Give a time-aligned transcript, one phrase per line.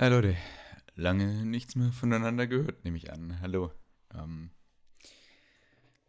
[0.00, 0.34] Ja, Leute,
[0.94, 3.38] lange nichts mehr voneinander gehört, nehme ich an.
[3.42, 3.70] Hallo.
[4.14, 4.50] Ähm,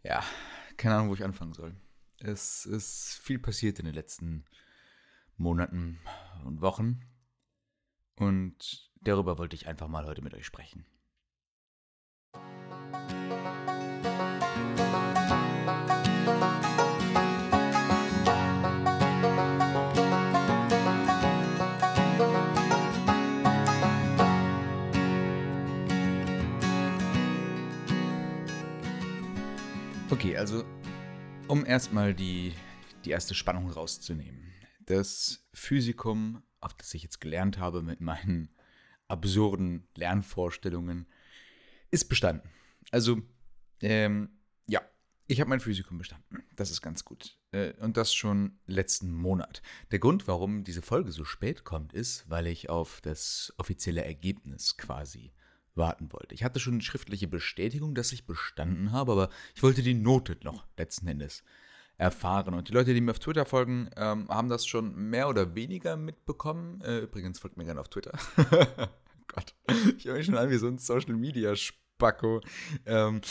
[0.02, 0.24] ja,
[0.78, 1.76] keine Ahnung, wo ich anfangen soll.
[2.18, 4.46] Es ist viel passiert in den letzten
[5.36, 6.00] Monaten
[6.46, 7.02] und Wochen.
[8.16, 10.86] Und darüber wollte ich einfach mal heute mit euch sprechen.
[30.22, 30.64] Okay, also
[31.48, 32.54] um erstmal die,
[33.06, 34.54] die erste Spannung rauszunehmen.
[34.82, 38.52] Das Physikum, auf das ich jetzt gelernt habe mit meinen
[39.08, 41.08] absurden Lernvorstellungen,
[41.90, 42.48] ist bestanden.
[42.92, 43.24] Also,
[43.82, 44.30] ähm,
[44.68, 44.84] ja,
[45.26, 46.44] ich habe mein Physikum bestanden.
[46.56, 47.40] Das ist ganz gut.
[47.52, 49.64] Äh, und das schon letzten Monat.
[49.90, 54.78] Der Grund, warum diese Folge so spät kommt, ist, weil ich auf das offizielle Ergebnis
[54.78, 55.34] quasi
[55.76, 56.34] warten wollte.
[56.36, 60.38] Ich hatte schon eine schriftliche Bestätigung, dass ich bestanden habe, aber ich wollte die Note
[60.44, 61.44] noch letzten Endes
[61.98, 62.54] erfahren.
[62.54, 65.98] Und die Leute, die mir auf Twitter folgen, ähm, haben das schon mehr oder weniger
[65.98, 66.82] mitbekommen.
[66.82, 68.18] Äh, übrigens folgt mir gerne auf Twitter.
[69.28, 69.56] Gott,
[69.98, 72.42] ich höre mich schon an wie so ein Social Media Spacko.
[72.86, 73.22] Ähm,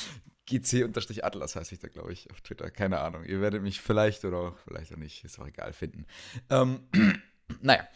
[0.47, 2.71] GC-Atlas heiße ich da, glaube ich, auf Twitter.
[2.71, 3.25] Keine Ahnung.
[3.25, 6.07] Ihr werdet mich vielleicht oder auch vielleicht auch nicht, ist auch egal, finden.
[6.49, 6.89] Ähm,
[7.61, 7.87] naja,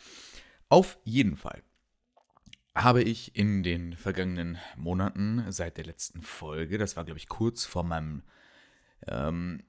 [0.68, 1.62] auf jeden Fall
[2.75, 7.64] habe ich in den vergangenen Monaten seit der letzten Folge, das war glaube ich kurz
[7.64, 8.22] vor meinem
[9.06, 9.62] ähm,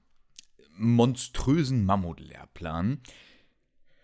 [0.77, 3.01] monströsen Mammut-Lehrplan,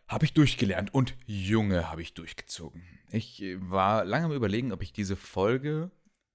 [0.07, 2.83] habe ich durchgelernt und Junge habe ich durchgezogen.
[3.09, 5.89] Ich war lange am Überlegen, ob ich diese Folge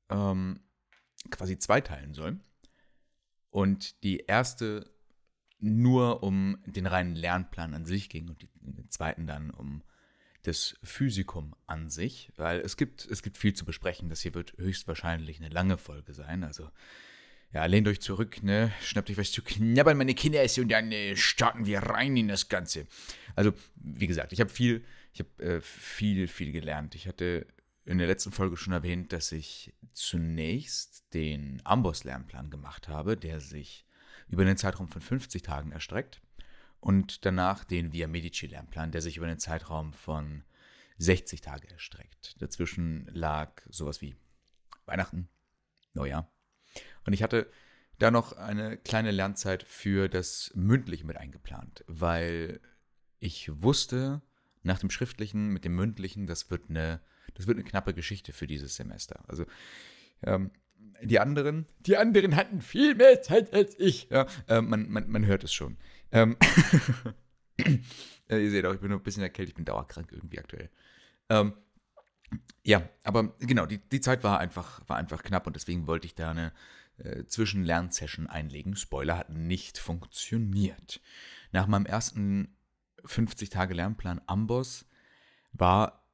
[0.09, 0.61] ähm,
[1.31, 2.41] quasi zweiteilen soll.
[3.51, 4.91] Und die erste
[5.59, 9.83] nur um den reinen Lernplan an sich ging und die, den zweiten dann um
[10.47, 14.09] das Physikum an sich, weil es gibt, es gibt viel zu besprechen.
[14.09, 16.45] Das hier wird höchstwahrscheinlich eine lange Folge sein.
[16.45, 16.71] Also,
[17.53, 18.73] ja, lehnt euch zurück, ne?
[18.83, 22.49] Schnappt euch was zu knabbern, meine Kinder und dann äh, starten wir rein in das
[22.49, 22.87] Ganze.
[23.35, 26.95] Also, wie gesagt, ich habe viel, ich habe äh, viel, viel gelernt.
[26.95, 27.47] Ich hatte
[27.85, 33.87] in der letzten Folge schon erwähnt, dass ich zunächst den Amboss-Lernplan gemacht habe, der sich
[34.29, 36.21] über einen Zeitraum von 50 Tagen erstreckt
[36.81, 40.45] und danach den Via Medici Lernplan, der sich über einen Zeitraum von
[40.99, 42.41] 60 Tage erstreckt.
[42.41, 44.17] Dazwischen lag sowas wie
[44.87, 45.29] Weihnachten,
[45.95, 46.31] Neujahr.
[47.05, 47.51] Und ich hatte
[47.99, 52.61] da noch eine kleine Lernzeit für das Mündliche mit eingeplant, weil
[53.19, 54.23] ich wusste,
[54.63, 57.01] nach dem Schriftlichen mit dem Mündlichen, das wird eine,
[57.35, 59.25] das wird eine knappe Geschichte für dieses Semester.
[59.29, 59.47] Also
[60.23, 60.51] ähm,
[61.03, 64.09] die anderen, die anderen hatten viel mehr Zeit als ich.
[64.11, 65.79] Ja, äh, man, man, man hört es schon.
[66.17, 66.37] Ähm
[68.29, 70.71] ihr seht auch, ich bin nur ein bisschen erkältet, ich bin dauerkrank irgendwie aktuell.
[71.29, 71.55] Ähm,
[72.65, 76.15] ja, aber genau, die, die Zeit war einfach, war einfach knapp und deswegen wollte ich
[76.15, 76.53] da eine
[76.99, 78.77] äh, Zwischenlernsession einlegen.
[78.77, 81.01] Spoiler hat nicht funktioniert.
[81.53, 82.57] Nach meinem ersten
[83.05, 84.87] 50 Tage Lernplan Amboss
[85.53, 86.09] war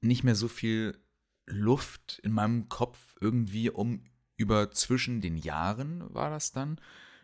[0.00, 0.98] nicht mehr so viel
[1.46, 4.04] Luft in meinem Kopf irgendwie, um
[4.36, 6.80] über zwischen den Jahren war das dann,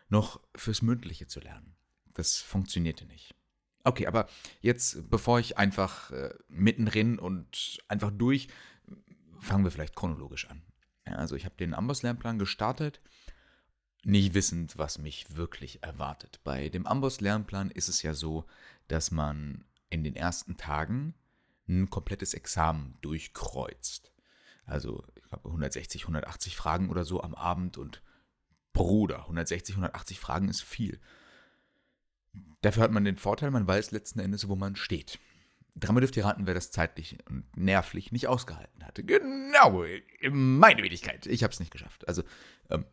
[0.09, 1.74] noch fürs Mündliche zu lernen.
[2.15, 3.35] Das funktionierte nicht.
[3.83, 4.27] Okay, aber
[4.61, 8.47] jetzt, bevor ich einfach äh, mittendrin und einfach durch,
[9.39, 10.63] fangen wir vielleicht chronologisch an.
[11.05, 12.99] Ja, also ich habe den Amboss-Lernplan gestartet,
[14.03, 16.39] nicht wissend, was mich wirklich erwartet.
[16.43, 18.45] Bei dem Amboss-Lernplan ist es ja so,
[18.87, 21.13] dass man in den ersten Tagen
[21.67, 24.11] ein komplettes Examen durchkreuzt.
[24.65, 28.01] Also, ich glaube, 160, 180 Fragen oder so am Abend und
[28.73, 30.99] Bruder, 160, 180 Fragen ist viel.
[32.61, 35.19] Dafür hat man den Vorteil, man weiß letzten Endes, wo man steht.
[35.75, 39.03] Dreimal dürft ihr raten, wer das zeitlich und nervlich nicht ausgehalten hatte.
[39.03, 39.85] Genau,
[40.31, 41.25] meine Wenigkeit.
[41.25, 42.07] Ich habe es nicht geschafft.
[42.07, 42.23] Also,
[42.69, 42.85] ähm,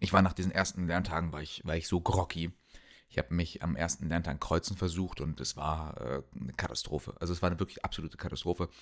[0.00, 2.52] ich war nach diesen ersten Lerntagen, war ich, war ich so groggy.
[3.08, 7.14] Ich habe mich am ersten Lerntag kreuzen versucht und es war äh, eine Katastrophe.
[7.20, 8.64] Also es war eine wirklich absolute Katastrophe.
[8.64, 8.72] Und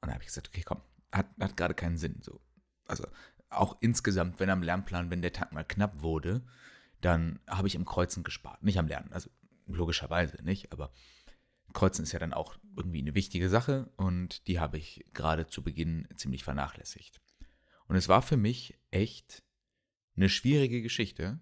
[0.00, 0.80] dann habe ich gesagt, okay, komm,
[1.12, 2.20] hat, hat gerade keinen Sinn.
[2.22, 2.40] So.
[2.86, 3.06] Also
[3.50, 6.42] auch insgesamt, wenn am Lernplan, wenn der Tag mal knapp wurde,
[7.06, 8.62] dann habe ich im Kreuzen gespart.
[8.64, 9.30] Nicht am Lernen, also
[9.66, 10.92] logischerweise nicht, aber
[11.72, 15.62] Kreuzen ist ja dann auch irgendwie eine wichtige Sache und die habe ich gerade zu
[15.62, 17.20] Beginn ziemlich vernachlässigt.
[17.86, 19.44] Und es war für mich echt
[20.16, 21.38] eine schwierige Geschichte,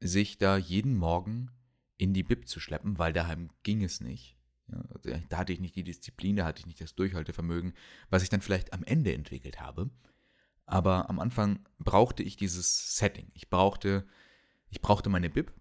[0.00, 1.50] sich da jeden Morgen
[1.96, 4.36] in die Bib zu schleppen, weil daheim ging es nicht.
[4.68, 7.74] Also da hatte ich nicht die Disziplin, da hatte ich nicht das Durchhaltevermögen,
[8.10, 9.90] was ich dann vielleicht am Ende entwickelt habe.
[10.66, 13.30] Aber am Anfang brauchte ich dieses Setting.
[13.34, 14.06] Ich brauchte,
[14.72, 15.52] ich brauchte meine Bib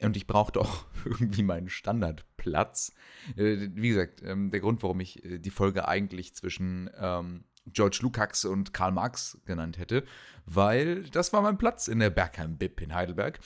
[0.00, 2.92] und ich brauchte auch irgendwie meinen Standardplan Stammplatz.
[3.36, 8.00] Äh, wie gesagt, ähm, der Grund, warum ich äh, die Folge eigentlich zwischen ähm, George
[8.02, 10.04] Lukacs und Karl Marx genannt hätte,
[10.44, 13.38] weil das war mein Platz in der Bergheim Bib in Heidelberg.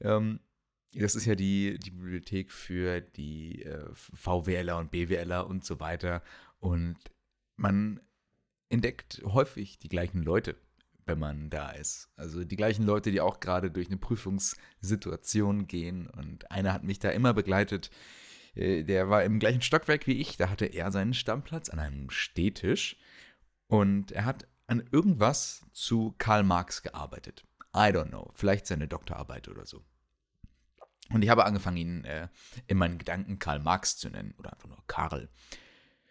[0.00, 0.40] Ähm,
[0.94, 6.22] das ist ja die, die Bibliothek für die äh, VWLer und BWLer und so weiter.
[6.58, 6.98] Und
[7.56, 8.00] man
[8.68, 10.56] entdeckt häufig die gleichen Leute,
[11.06, 12.08] wenn man da ist.
[12.16, 16.08] Also die gleichen Leute, die auch gerade durch eine Prüfungssituation gehen.
[16.08, 17.90] Und einer hat mich da immer begleitet.
[18.54, 20.36] Äh, der war im gleichen Stockwerk wie ich.
[20.36, 22.96] Da hatte er seinen Stammplatz an einem Stehtisch.
[23.66, 27.44] Und er hat an irgendwas zu Karl Marx gearbeitet.
[27.74, 28.30] I don't know.
[28.34, 29.82] Vielleicht seine Doktorarbeit oder so.
[31.10, 32.28] Und ich habe angefangen, ihn äh,
[32.66, 34.34] in meinen Gedanken Karl Marx zu nennen.
[34.38, 35.28] Oder einfach nur Karl.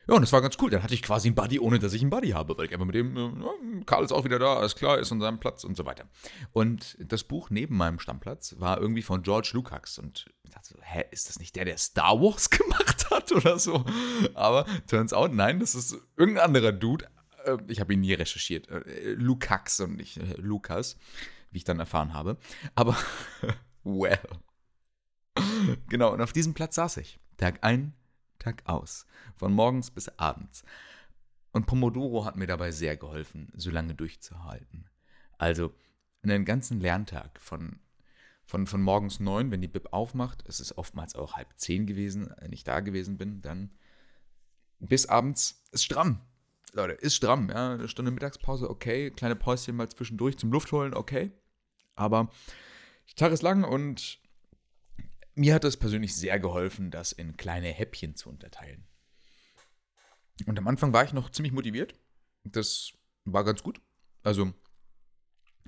[0.07, 0.69] Ja, und das war ganz cool.
[0.69, 2.85] Dann hatte ich quasi einen Buddy, ohne dass ich einen Buddy habe, weil ich einfach
[2.85, 5.77] mit dem, äh, Karl ist auch wieder da, alles klar, ist an seinem Platz und
[5.77, 6.05] so weiter.
[6.51, 9.99] Und das Buch neben meinem Stammplatz war irgendwie von George Lukacs.
[9.99, 13.59] Und ich dachte so, hä, ist das nicht der, der Star Wars gemacht hat oder
[13.59, 13.85] so?
[14.33, 17.07] Aber turns out, nein, das ist irgendein anderer Dude.
[17.45, 18.69] Äh, ich habe ihn nie recherchiert.
[18.69, 20.97] Äh, Lukacs und nicht Lukas,
[21.51, 22.37] wie ich dann erfahren habe.
[22.73, 22.97] Aber,
[23.83, 24.19] well.
[25.89, 27.19] Genau, und auf diesem Platz saß ich.
[27.37, 27.93] Tag ein,
[28.41, 29.05] Tag aus.
[29.35, 30.63] Von morgens bis abends.
[31.51, 34.89] Und Pomodoro hat mir dabei sehr geholfen, so lange durchzuhalten.
[35.37, 35.73] Also
[36.23, 37.79] einen ganzen Lerntag von,
[38.43, 42.33] von, von morgens neun, wenn die Bib aufmacht, es ist oftmals auch halb zehn gewesen,
[42.39, 43.71] wenn ich da gewesen bin, dann
[44.79, 46.21] bis abends ist stramm.
[46.73, 47.73] Leute, ist stramm, ja.
[47.73, 49.11] Eine Stunde Mittagspause, okay.
[49.11, 51.31] Kleine Päuschen mal zwischendurch zum Luft holen, okay.
[51.95, 52.29] Aber
[53.09, 54.20] der Tag ist lang und
[55.35, 58.87] mir hat es persönlich sehr geholfen, das in kleine Häppchen zu unterteilen.
[60.45, 61.93] Und am Anfang war ich noch ziemlich motiviert.
[62.43, 62.93] Das
[63.25, 63.79] war ganz gut.
[64.23, 64.53] Also,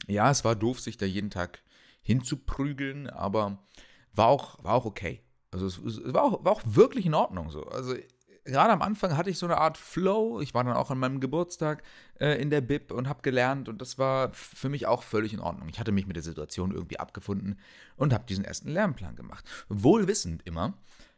[0.07, 1.63] ja, es war doof, sich da jeden Tag
[2.01, 3.65] hinzuprügeln, aber
[4.13, 5.21] war auch, war auch okay.
[5.51, 5.79] Also, es,
[6.13, 7.63] war, auch, war auch wirklich in Ordnung so.
[7.65, 7.95] Also,
[8.45, 10.41] gerade am Anfang hatte ich so eine Art Flow.
[10.41, 11.83] Ich war dann auch an meinem Geburtstag
[12.19, 15.39] äh, in der Bib und habe gelernt und das war für mich auch völlig in
[15.39, 15.69] Ordnung.
[15.69, 17.59] Ich hatte mich mit der Situation irgendwie abgefunden
[17.95, 19.45] und habe diesen ersten Lernplan gemacht.
[19.69, 20.77] Wohl wissend immer,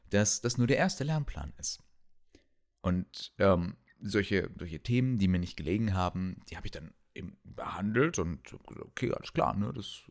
[0.10, 1.82] dass das nur der erste Lernplan ist.
[2.82, 7.38] Und ähm, solche, solche Themen, die mir nicht gelegen haben, die habe ich dann eben
[7.44, 10.04] behandelt und okay, alles klar, ne, das,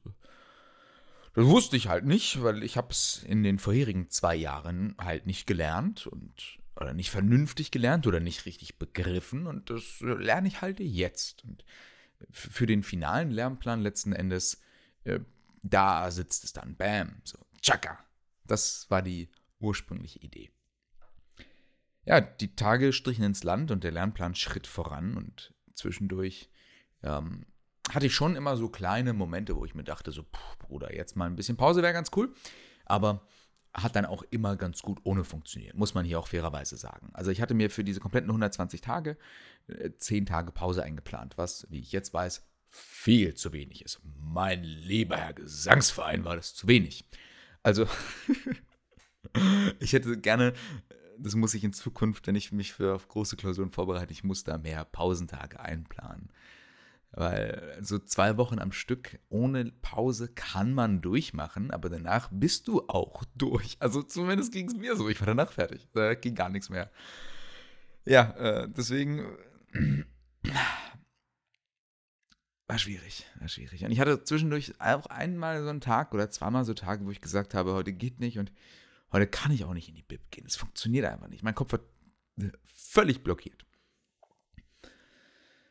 [1.34, 5.26] das wusste ich halt nicht, weil ich habe es in den vorherigen zwei Jahren halt
[5.26, 10.60] nicht gelernt und oder nicht vernünftig gelernt oder nicht richtig begriffen und das lerne ich
[10.60, 11.44] halt jetzt.
[11.44, 11.64] Und
[12.30, 14.60] für den finalen Lernplan letzten Endes,
[15.04, 15.20] äh,
[15.62, 17.98] da sitzt es dann, bam, so, tschakka.
[18.44, 19.30] Das war die
[19.60, 20.50] ursprüngliche Idee.
[22.04, 26.50] Ja, die Tage strichen ins Land und der Lernplan schritt voran und zwischendurch
[27.02, 27.46] ähm,
[27.90, 30.24] hatte ich schon immer so kleine Momente, wo ich mir dachte, so,
[30.58, 32.34] Bruder, jetzt mal ein bisschen Pause wäre ganz cool.
[32.84, 33.26] Aber
[33.74, 37.10] hat dann auch immer ganz gut ohne funktioniert, muss man hier auch fairerweise sagen.
[37.12, 39.16] Also ich hatte mir für diese kompletten 120 Tage
[39.66, 44.00] äh, 10 Tage Pause eingeplant, was, wie ich jetzt weiß, viel zu wenig ist.
[44.20, 47.04] Mein lieber Herr Gesangsverein war das zu wenig.
[47.62, 47.86] Also
[49.80, 50.54] ich hätte gerne,
[51.18, 54.58] das muss ich in Zukunft, wenn ich mich für große Klausuren vorbereite, ich muss da
[54.58, 56.30] mehr Pausentage einplanen.
[57.16, 62.82] Weil so zwei Wochen am Stück ohne Pause kann man durchmachen, aber danach bist du
[62.88, 63.76] auch durch.
[63.78, 65.08] Also zumindest ging es mir so.
[65.08, 65.88] Ich war danach fertig.
[65.92, 66.90] Da ging gar nichts mehr.
[68.04, 69.36] Ja, äh, deswegen
[72.66, 73.84] war schwierig, war schwierig.
[73.84, 77.20] Und ich hatte zwischendurch auch einmal so einen Tag oder zweimal so Tage, wo ich
[77.20, 78.52] gesagt habe, heute geht nicht und
[79.12, 80.46] heute kann ich auch nicht in die Bib gehen.
[80.46, 81.44] Es funktioniert einfach nicht.
[81.44, 81.84] Mein Kopf wird
[82.64, 83.64] völlig blockiert.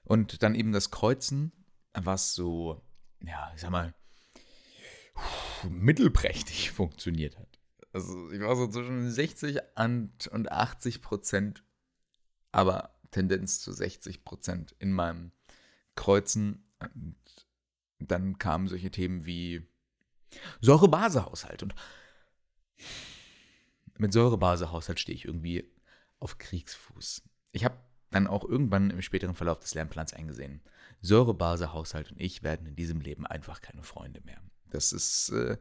[0.04, 1.52] Und dann eben das Kreuzen,
[1.94, 2.82] was so,
[3.22, 3.94] ja, ich sag mal,
[5.70, 7.60] mittelprächtig funktioniert hat.
[7.92, 9.60] Also ich war so zwischen 60
[10.32, 11.64] und 80 Prozent,
[12.52, 15.32] aber Tendenz zu 60 Prozent in meinem
[15.96, 16.68] Kreuzen.
[16.80, 17.16] Und
[18.00, 19.68] dann kamen solche Themen wie
[20.62, 21.64] Säurebasehaushalt.
[21.64, 21.76] Und
[24.00, 25.72] mit Säurebasehaushalt stehe ich irgendwie
[26.20, 27.22] auf Kriegsfuß.
[27.52, 27.78] Ich habe
[28.14, 30.62] dann auch irgendwann im späteren Verlauf des Lernplans eingesehen.
[31.02, 34.42] Säurebase, Haushalt und ich werden in diesem Leben einfach keine Freunde mehr.
[34.70, 35.58] Das ist, äh,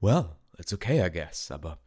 [0.00, 1.78] well, it's okay, I guess, aber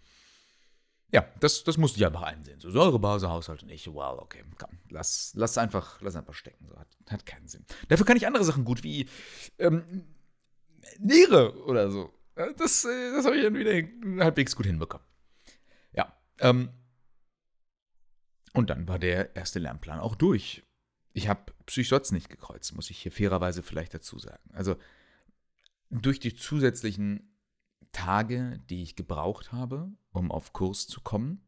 [1.11, 2.59] ja, das, das musste ich einfach einsehen.
[2.59, 6.67] So Säurebase, Haushalt und ich, well, okay, komm, lass, lass, einfach, lass einfach stecken.
[6.67, 7.65] So, hat, hat keinen Sinn.
[7.87, 9.07] Dafür kann ich andere Sachen gut, wie
[9.57, 10.05] ähm,
[10.99, 12.11] Niere oder so.
[12.35, 15.05] Das, äh, das habe ich dann wieder halbwegs gut hinbekommen.
[15.93, 16.69] Ja, ähm,
[18.53, 20.63] und dann war der erste Lernplan auch durch.
[21.13, 24.49] Ich habe Psychsotz nicht gekreuzt, muss ich hier fairerweise vielleicht dazu sagen.
[24.53, 24.75] Also
[25.89, 27.35] durch die zusätzlichen
[27.91, 31.41] Tage, die ich gebraucht habe, um auf Kurs zu kommen,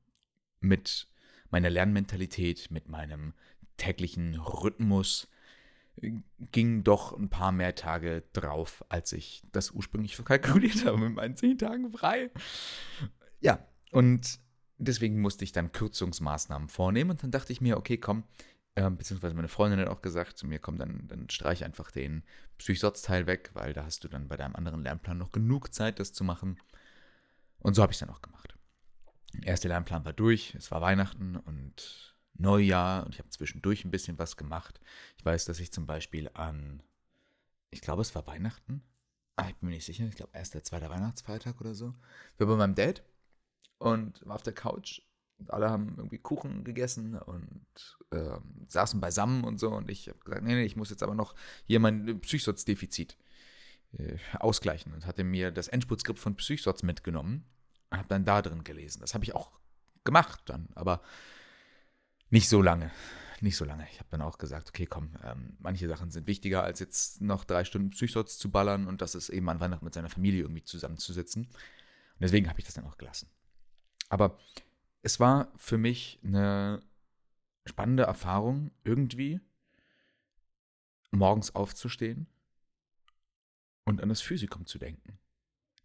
[0.59, 1.07] mit
[1.51, 3.33] meiner Lernmentalität, mit meinem
[3.77, 5.27] täglichen Rhythmus
[6.51, 11.35] ging doch ein paar mehr Tage drauf, als ich das ursprünglich kalkuliert habe mit meinen
[11.35, 12.29] zehn Tagen frei.
[13.41, 14.39] Ja, und
[14.79, 18.23] deswegen musste ich dann Kürzungsmaßnahmen vornehmen und dann dachte ich mir, okay, komm,
[18.75, 22.23] äh, beziehungsweise meine Freundin hat auch gesagt zu mir, komm, dann, dann streich einfach den
[22.57, 26.13] Psychsotz-Teil weg, weil da hast du dann bei deinem anderen Lernplan noch genug Zeit, das
[26.13, 26.57] zu machen.
[27.59, 28.55] Und so habe ich es dann auch gemacht.
[29.33, 33.91] Der erste Lernplan war durch, es war Weihnachten und Neujahr und ich habe zwischendurch ein
[33.91, 34.79] bisschen was gemacht.
[35.17, 36.81] Ich weiß, dass ich zum Beispiel an,
[37.69, 38.81] ich glaube, es war Weihnachten.
[39.35, 40.05] Ah, ich bin mir nicht sicher.
[40.05, 41.93] Ich glaube, erst der zweite Weihnachtsfeiertag oder so.
[42.33, 43.03] Ich war bei meinem Dad
[43.79, 45.01] und war auf der Couch.
[45.39, 49.71] Und alle haben irgendwie Kuchen gegessen und äh, saßen beisammen und so.
[49.71, 51.33] Und ich habe gesagt, nee, nee, ich muss jetzt aber noch
[51.65, 53.17] hier mein Psychsotz-Defizit
[53.93, 54.93] äh, ausgleichen.
[54.93, 57.45] Und hatte mir das Endspurtskript von Psychsotz mitgenommen.
[57.89, 58.99] Und habe dann da drin gelesen.
[58.99, 59.51] Das habe ich auch
[60.03, 60.67] gemacht dann.
[60.75, 61.01] Aber
[62.29, 62.91] nicht so lange.
[63.41, 63.87] Nicht so lange.
[63.91, 67.45] Ich habe dann auch gesagt, okay, komm, ähm, manche Sachen sind wichtiger, als jetzt noch
[67.45, 70.63] drei Stunden Psychsotz zu ballern und das ist eben an Weihnachten mit seiner Familie irgendwie
[70.63, 71.45] zusammenzusitzen.
[71.45, 73.29] Und deswegen habe ich das dann auch gelassen.
[74.09, 74.37] Aber
[75.01, 76.81] es war für mich eine
[77.65, 79.39] spannende Erfahrung, irgendwie
[81.11, 82.27] morgens aufzustehen
[83.85, 85.19] und an das Physikum zu denken.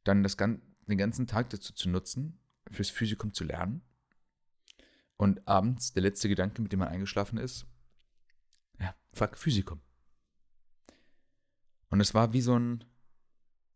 [0.02, 2.38] Dann das, den ganzen Tag dazu zu nutzen,
[2.70, 3.82] fürs Physikum zu lernen
[5.16, 7.66] und abends, der letzte Gedanke, mit dem man eingeschlafen ist,
[8.80, 9.80] ja, fuck, Physikum.
[11.90, 12.84] Und es war wie so ein,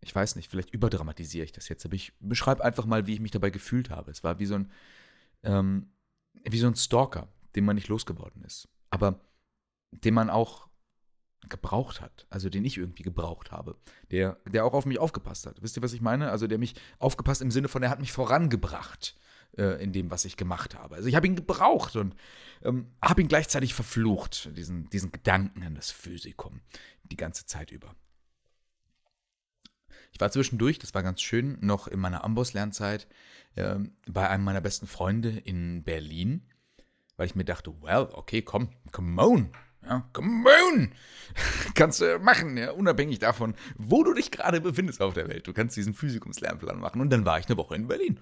[0.01, 3.21] ich weiß nicht, vielleicht überdramatisiere ich das jetzt, aber ich beschreibe einfach mal, wie ich
[3.21, 4.11] mich dabei gefühlt habe.
[4.11, 4.71] Es war wie so ein,
[5.43, 5.91] ähm,
[6.45, 9.21] wie so ein Stalker, den man nicht losgeworden ist, aber
[9.93, 10.69] den man auch
[11.49, 13.77] gebraucht hat, also den ich irgendwie gebraucht habe,
[14.11, 15.63] der, der auch auf mich aufgepasst hat.
[15.63, 16.31] Wisst ihr, was ich meine?
[16.31, 19.15] Also der mich aufgepasst im Sinne von, er hat mich vorangebracht
[19.57, 20.97] äh, in dem, was ich gemacht habe.
[20.97, 22.15] Also ich habe ihn gebraucht und
[22.63, 26.61] ähm, habe ihn gleichzeitig verflucht, diesen, diesen Gedanken an das Physikum,
[27.05, 27.95] die ganze Zeit über.
[30.13, 33.07] Ich war zwischendurch, das war ganz schön, noch in meiner Amboss-Lernzeit
[33.57, 33.77] äh,
[34.09, 36.43] bei einem meiner besten Freunde in Berlin,
[37.17, 39.51] weil ich mir dachte, well, okay, komm, come on,
[39.87, 40.93] ja, come on!
[41.75, 45.47] kannst du machen, ja, unabhängig davon, wo du dich gerade befindest auf der Welt.
[45.47, 47.01] Du kannst diesen Physikumslernplan machen.
[47.01, 48.21] Und dann war ich eine Woche in Berlin.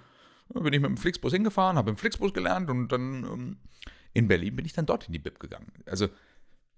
[0.49, 3.56] Da bin ich mit dem Flixbus hingefahren, habe im Flixbus gelernt und dann ähm,
[4.12, 5.73] in Berlin bin ich dann dort in die Bib gegangen.
[5.87, 6.08] Also,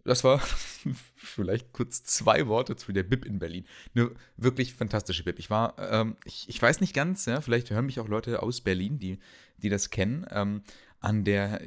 [0.09, 0.41] das war
[1.17, 3.67] vielleicht kurz zwei Worte zu der Bib in Berlin.
[3.95, 5.38] Eine wirklich fantastische Bib.
[5.38, 8.61] Ich war, ähm, ich, ich weiß nicht ganz, ja, vielleicht hören mich auch Leute aus
[8.61, 9.19] Berlin, die,
[9.59, 10.62] die das kennen, ähm,
[11.00, 11.61] an der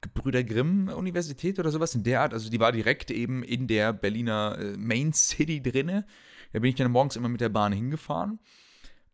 [0.00, 2.32] Gebrüder Grimm Universität oder sowas in der Art.
[2.32, 6.06] Also die war direkt eben in der Berliner äh, Main City drinne.
[6.52, 8.38] Da bin ich dann morgens immer mit der Bahn hingefahren.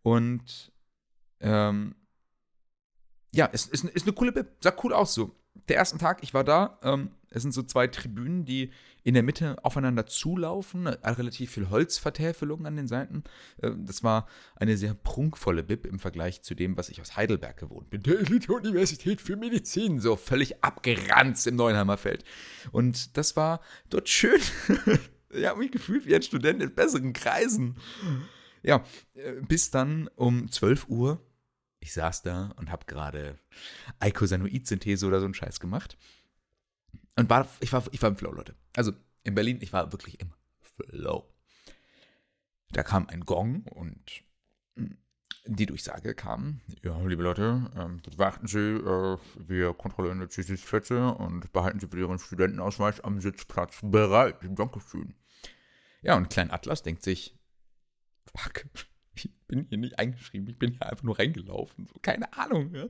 [0.03, 0.73] Und
[1.41, 1.95] ähm,
[3.33, 4.47] ja, es ist, ist, eine coole Bib.
[4.61, 5.35] Sah cool aus so.
[5.69, 6.79] Der ersten Tag, ich war da.
[6.83, 8.71] Ähm, es sind so zwei Tribünen, die
[9.03, 10.87] in der Mitte aufeinander zulaufen.
[10.87, 13.25] Relativ viel Holzvertäfelung an den Seiten.
[13.61, 17.57] Äh, das war eine sehr prunkvolle Bib im Vergleich zu dem, was ich aus Heidelberg
[17.57, 18.03] gewohnt bin.
[18.03, 19.99] Der Elite-Universität für Medizin.
[19.99, 22.25] So völlig abgeranzt im Neuenheimer Feld.
[22.71, 23.61] Und das war
[23.91, 24.41] dort schön.
[25.31, 27.77] ich habe mich gefühlt wie ein Student in besseren Kreisen.
[28.63, 31.21] Ja, äh, bis dann um 12 Uhr
[31.81, 33.39] ich saß da und habe gerade
[34.01, 35.99] Eikosanoid-Synthese oder so einen Scheiß gemacht.
[37.17, 38.55] Und war, ich, war, ich war im Flow, Leute.
[38.77, 38.93] Also
[39.23, 41.29] in Berlin, ich war wirklich im Flow.
[42.73, 44.25] Da kam ein Gong und
[45.47, 51.09] die Durchsage kam, ja, liebe Leute, ähm, beachten Sie, äh, wir kontrollieren jetzt die Sitzplätze
[51.09, 54.39] und behalten Sie für Ihren Studentenausweis am Sitzplatz bereit.
[54.43, 55.15] Dankeschön.
[56.03, 57.39] Ja, und Klein Atlas denkt sich,
[58.35, 58.65] fuck,
[59.15, 61.87] ich bin hier nicht eingeschrieben, ich bin hier einfach nur reingelaufen.
[61.87, 62.75] So, keine Ahnung.
[62.75, 62.87] Ja.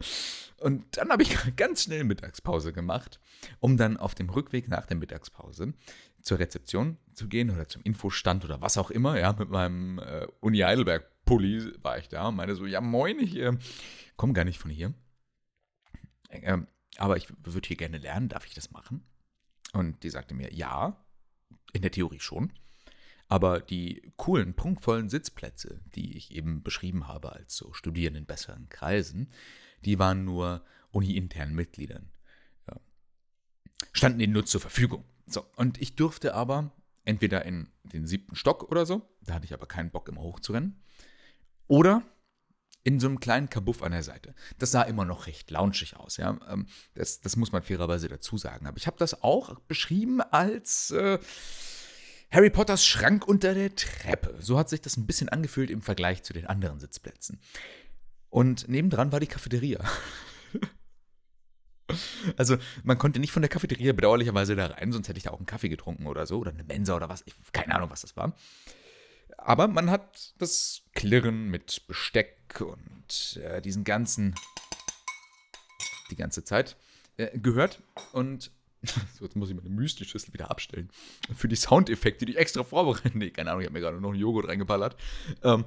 [0.61, 3.21] Und dann habe ich ganz schnell Mittagspause gemacht,
[3.61, 5.75] um dann auf dem Rückweg nach der Mittagspause
[6.23, 9.19] zur Rezeption zu gehen oder zum Infostand oder was auch immer.
[9.19, 13.19] Ja, mit meinem äh, Uni Heidelberg Pulli war ich da und meine so, ja moin,
[13.19, 13.57] ich äh,
[14.17, 14.95] komme gar nicht von hier.
[16.29, 16.59] Äh,
[16.97, 19.05] aber ich würde hier gerne lernen, darf ich das machen?
[19.73, 21.05] Und die sagte mir, ja,
[21.73, 22.53] in der Theorie schon.
[23.35, 28.69] Aber die coolen, prunkvollen Sitzplätze, die ich eben beschrieben habe als so Studieren in besseren
[28.69, 29.29] Kreisen,
[29.85, 32.13] die waren nur uni-internen Mitgliedern.
[32.69, 32.79] Ja.
[33.93, 35.05] Standen ihnen nur zur Verfügung.
[35.27, 36.71] So, und ich durfte aber
[37.05, 40.81] entweder in den siebten Stock oder so, da hatte ich aber keinen Bock immer hochzurennen,
[41.67, 42.05] oder
[42.85, 44.37] in so einem kleinen Kabuff an der Seite.
[44.61, 46.39] Das sah immer noch recht launchig aus, ja.
[46.49, 48.69] Ähm, das, das muss man fairerweise dazu sagen.
[48.69, 51.19] Aber ich habe das auch beschrieben als äh,
[52.35, 54.35] Harry Potters Schrank unter der Treppe.
[54.41, 57.39] So hat sich das ein bisschen angefühlt im Vergleich zu den anderen Sitzplätzen.
[58.29, 59.79] Und nebendran war die Cafeteria.
[62.39, 65.37] Also, man konnte nicht von der Cafeteria bedauerlicherweise da rein, sonst hätte ich da auch
[65.37, 67.23] einen Kaffee getrunken oder so, oder eine Mensa oder was.
[67.27, 68.35] Ich, keine Ahnung, was das war.
[69.37, 74.35] Aber man hat das Klirren mit Besteck und äh, diesen ganzen,
[76.11, 76.79] die ganze Zeit
[77.19, 77.83] äh, gehört.
[78.13, 78.51] Und
[78.87, 80.91] so, jetzt muss ich meine Müsli-Schüssel wieder abstellen.
[81.35, 83.15] Für die Soundeffekte, die ich extra vorbereitet.
[83.15, 84.97] Nee, keine Ahnung, ich habe mir gerade noch einen Joghurt reingeballert.
[85.43, 85.65] Ähm,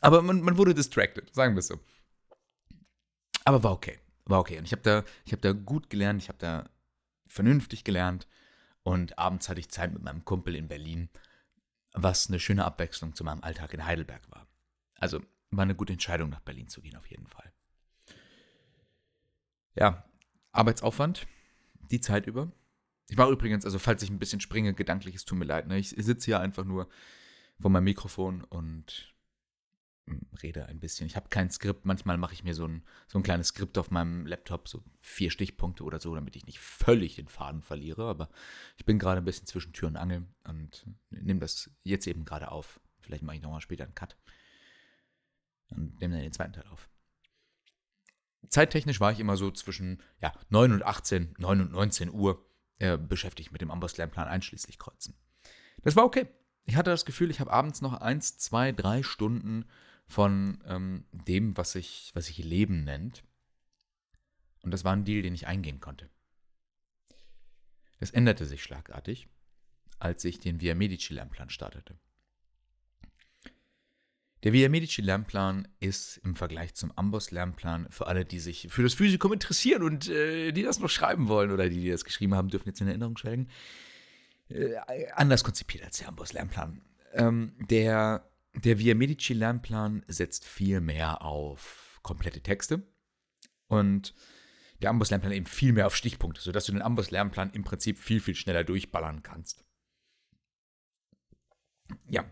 [0.00, 1.80] aber man, man wurde distracted, sagen wir es so.
[3.44, 3.98] Aber war okay.
[4.24, 4.58] War okay.
[4.58, 6.68] Und ich habe da, hab da gut gelernt, ich habe da
[7.26, 8.26] vernünftig gelernt.
[8.82, 11.08] Und abends hatte ich Zeit mit meinem Kumpel in Berlin,
[11.92, 14.46] was eine schöne Abwechslung zu meinem Alltag in Heidelberg war.
[14.98, 17.52] Also war eine gute Entscheidung, nach Berlin zu gehen, auf jeden Fall.
[19.74, 20.04] Ja,
[20.52, 21.26] Arbeitsaufwand,
[21.90, 22.50] die Zeit über.
[23.08, 25.68] Ich war übrigens, also falls ich ein bisschen springe, gedanklich, es tut mir leid.
[25.68, 25.78] Ne?
[25.78, 26.88] Ich sitze hier einfach nur
[27.60, 29.14] vor meinem Mikrofon und
[30.42, 31.06] rede ein bisschen.
[31.06, 31.84] Ich habe kein Skript.
[31.84, 35.30] Manchmal mache ich mir so ein, so ein kleines Skript auf meinem Laptop, so vier
[35.30, 38.04] Stichpunkte oder so, damit ich nicht völlig den Faden verliere.
[38.04, 38.30] Aber
[38.76, 42.50] ich bin gerade ein bisschen zwischen Tür und Angel und nehme das jetzt eben gerade
[42.50, 42.80] auf.
[43.00, 44.16] Vielleicht mache ich nochmal später einen Cut.
[45.70, 46.88] Und nehme dann den zweiten Teil auf.
[48.48, 52.44] Zeittechnisch war ich immer so zwischen ja, 9 und 18, 9 und 19 Uhr
[52.78, 55.14] äh, beschäftigt mit dem Amboss-Lernplan einschließlich Kreuzen.
[55.82, 56.28] Das war okay.
[56.64, 59.66] Ich hatte das Gefühl, ich habe abends noch eins, zwei, drei Stunden
[60.06, 63.24] von ähm, dem, was sich, was sich Leben nennt.
[64.62, 66.10] Und das war ein Deal, den ich eingehen konnte.
[67.98, 69.28] Das änderte sich schlagartig,
[69.98, 71.98] als ich den Via Medici Lernplan startete.
[74.46, 78.84] Der Via Medici Lernplan ist im Vergleich zum Amboss Lernplan für alle, die sich für
[78.84, 82.36] das Physikum interessieren und äh, die das noch schreiben wollen oder die, die das geschrieben
[82.36, 83.50] haben, dürfen jetzt in Erinnerung schwelgen,
[84.48, 84.76] äh,
[85.16, 86.80] anders konzipiert als der Amboss Lernplan.
[87.14, 92.86] Ähm, der der Via Medici Lernplan setzt viel mehr auf komplette Texte
[93.66, 94.14] und
[94.80, 97.98] der Amboss Lernplan eben viel mehr auf Stichpunkte, sodass du den Amboss Lernplan im Prinzip
[97.98, 99.64] viel, viel schneller durchballern kannst.
[102.08, 102.24] Ja.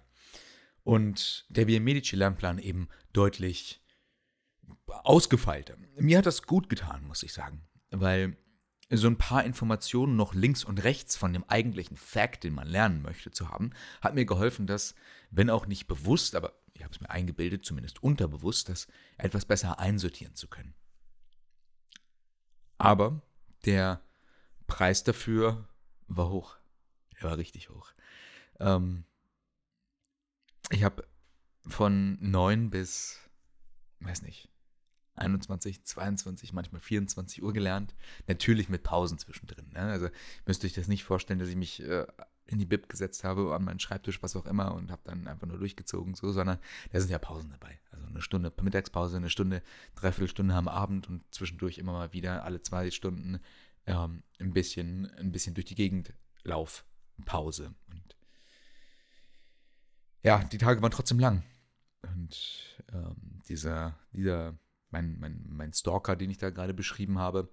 [0.85, 3.83] Und der Via Medici Lernplan eben deutlich
[4.87, 5.77] ausgefeilter.
[5.97, 8.37] Mir hat das gut getan, muss ich sagen, weil
[8.90, 13.03] so ein paar Informationen noch links und rechts von dem eigentlichen Fact, den man lernen
[13.03, 13.70] möchte, zu haben,
[14.03, 14.94] hat mir geholfen, das,
[15.31, 19.79] wenn auch nicht bewusst, aber ich habe es mir eingebildet, zumindest unterbewusst, das etwas besser
[19.79, 20.75] einsortieren zu können.
[22.79, 23.23] Aber
[23.64, 24.03] der
[24.66, 25.68] Preis dafür
[26.07, 26.57] war hoch.
[27.16, 27.92] Er war richtig hoch.
[28.61, 29.05] Ähm,
[30.70, 31.05] ich habe
[31.66, 33.20] von 9 bis,
[34.00, 34.50] weiß nicht,
[35.16, 37.94] 21, 22, manchmal 24 Uhr gelernt.
[38.27, 39.70] Natürlich mit Pausen zwischendrin.
[39.72, 39.81] Ne?
[39.81, 40.07] Also
[40.64, 42.07] ihr euch das nicht vorstellen, dass ich mich äh,
[42.46, 45.46] in die Bib gesetzt habe, an meinen Schreibtisch, was auch immer, und habe dann einfach
[45.46, 46.59] nur durchgezogen, so, sondern
[46.92, 47.79] da sind ja Pausen dabei.
[47.90, 49.62] Also eine Stunde Mittagspause, eine Stunde,
[49.94, 53.40] dreiviertel Stunde am Abend und zwischendurch immer mal wieder alle zwei Stunden
[53.87, 57.74] ähm, ein bisschen, ein bisschen durch die Gegend Laufpause.
[57.90, 58.13] Und
[60.24, 61.44] ja, die Tage waren trotzdem lang.
[62.02, 62.37] Und
[62.92, 64.58] ähm, dieser, dieser
[64.90, 67.48] mein, mein, mein Stalker, den ich da gerade beschrieben habe,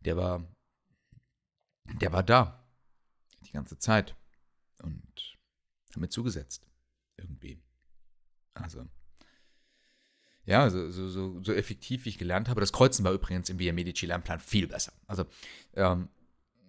[0.00, 0.46] der war,
[2.00, 2.62] der war da.
[3.46, 4.14] Die ganze Zeit.
[4.82, 5.36] Und
[5.90, 6.66] hat mir zugesetzt.
[7.16, 7.60] Irgendwie.
[8.54, 8.86] Also.
[10.44, 12.60] Ja, so, so, so, so effektiv wie ich gelernt habe.
[12.60, 14.92] Das Kreuzen war übrigens im Via Medici Lernplan viel besser.
[15.06, 15.26] Also,
[15.74, 16.08] ähm,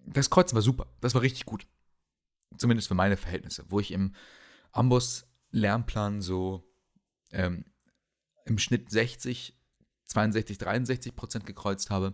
[0.06, 0.88] das Kreuzen war super.
[1.02, 1.67] Das war richtig gut.
[2.58, 3.65] Zumindest für meine Verhältnisse.
[3.69, 4.15] Wo ich im
[4.71, 6.64] Amboss Lernplan so
[7.32, 7.66] ähm,
[8.46, 9.58] im Schnitt 60
[10.08, 12.14] 62, 63 Prozent gekreuzt habe,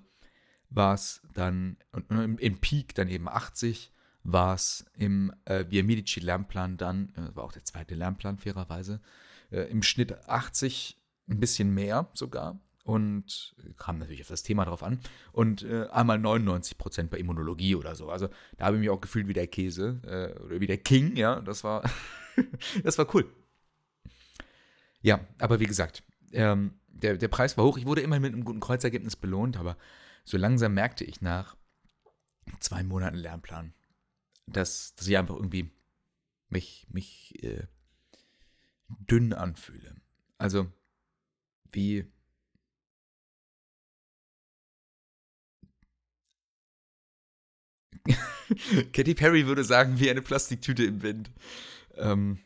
[0.69, 1.77] war es dann
[2.09, 3.91] im, im Peak dann eben 80,
[4.23, 9.01] war es im äh, Via Medici Lernplan dann, äh, war auch der zweite Lernplan fairerweise,
[9.51, 14.83] äh, im Schnitt 80, ein bisschen mehr sogar und kam natürlich auf das Thema drauf
[14.83, 14.99] an
[15.31, 18.09] und äh, einmal 99 Prozent bei Immunologie oder so.
[18.09, 21.15] Also da habe ich mich auch gefühlt wie der Käse äh, oder wie der King,
[21.15, 21.83] ja, das war,
[22.83, 23.31] das war cool.
[25.01, 27.77] Ja, aber wie gesagt, ähm, der, der Preis war hoch.
[27.77, 29.77] Ich wurde immer mit einem guten Kreuzergebnis belohnt, aber
[30.23, 31.55] so langsam merkte ich nach
[32.59, 33.73] zwei Monaten Lernplan,
[34.47, 35.71] dass, dass ich einfach irgendwie
[36.49, 37.67] mich, mich äh,
[38.87, 39.95] dünn anfühle.
[40.37, 40.71] Also
[41.71, 42.05] wie
[48.93, 51.31] Katy Perry würde sagen, wie eine Plastiktüte im Wind.
[51.95, 52.39] Ähm,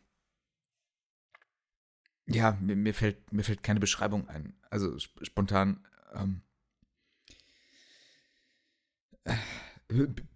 [2.25, 4.55] ja, mir, mir, fällt, mir fällt keine Beschreibung ein.
[4.69, 5.85] Also sp spontan.
[6.13, 6.41] Ähm,
[9.23, 9.35] äh,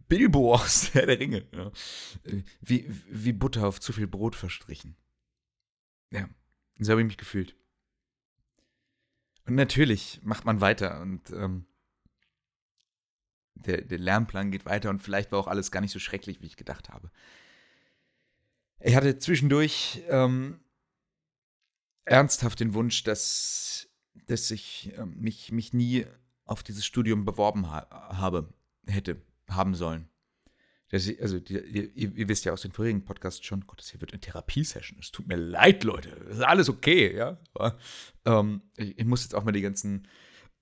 [0.08, 1.47] Bilbo aus Herr der Ringe.
[1.54, 1.71] Ja.
[2.62, 4.95] Wie, wie Butter auf zu viel Brot verstrichen.
[6.12, 6.30] Ja,
[6.80, 7.56] so habe ich mich gefühlt.
[9.45, 11.65] Und natürlich macht man weiter und ähm,
[13.56, 16.47] der, der Lernplan geht weiter und vielleicht war auch alles gar nicht so schrecklich, wie
[16.47, 17.12] ich gedacht habe.
[18.84, 20.60] Ich hatte zwischendurch ähm,
[22.06, 23.89] ernsthaft den Wunsch, dass,
[24.28, 26.06] dass ich äh, mich, mich nie
[26.46, 28.54] auf dieses Studium beworben ha habe,
[28.88, 30.10] hätte, haben sollen.
[30.89, 34.02] Ich, also, die, ihr, ihr, wisst ja aus den vorigen Podcasts schon, Gott, das hier
[34.02, 35.00] wird eine Therapiesession.
[35.00, 36.10] Es tut mir leid, Leute.
[36.28, 37.39] Das ist alles okay, ja.
[37.54, 37.78] Aber,
[38.26, 40.08] ähm, ich, ich, muss jetzt auch mal die ganzen.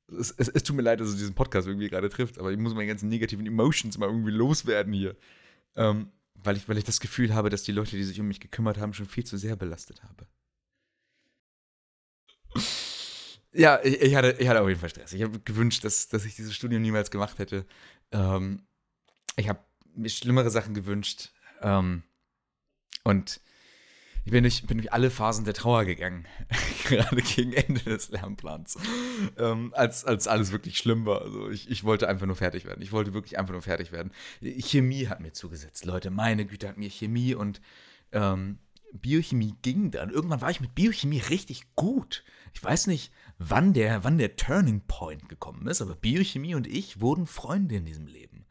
[0.07, 2.59] Es, es, es, tut mir leid, dass es diesen Podcast irgendwie gerade trifft, aber ich
[2.59, 5.15] muss meine ganzen negativen Emotions mal irgendwie loswerden hier.
[5.75, 6.11] Ähm,
[6.43, 8.77] weil, ich, weil ich das Gefühl habe, dass die Leute, die sich um mich gekümmert
[8.77, 10.27] haben, schon viel zu sehr belastet habe.
[13.51, 15.13] Ja, ich, ich, hatte, ich hatte auf jeden Fall Stress.
[15.13, 17.65] Ich habe gewünscht, dass, dass ich dieses Studium niemals gemacht hätte.
[18.11, 18.67] Ähm,
[19.35, 19.63] ich habe
[19.95, 21.31] mir schlimmere Sachen gewünscht.
[21.61, 22.03] Ähm,
[23.03, 23.41] und
[24.25, 26.25] ich bin durch, bin durch alle Phasen der Trauer gegangen,
[26.87, 28.77] gerade gegen Ende des Lernplans,
[29.37, 31.21] ähm, als, als alles wirklich schlimm war.
[31.21, 32.81] Also ich, ich wollte einfach nur fertig werden.
[32.81, 34.11] Ich wollte wirklich einfach nur fertig werden.
[34.41, 36.11] Chemie hat mir zugesetzt, Leute.
[36.11, 37.61] Meine Güte hat mir Chemie und
[38.11, 38.59] ähm,
[38.93, 40.09] Biochemie ging dann.
[40.09, 42.23] Irgendwann war ich mit Biochemie richtig gut.
[42.53, 46.99] Ich weiß nicht, wann der, wann der Turning Point gekommen ist, aber Biochemie und ich
[46.99, 48.45] wurden Freunde in diesem Leben.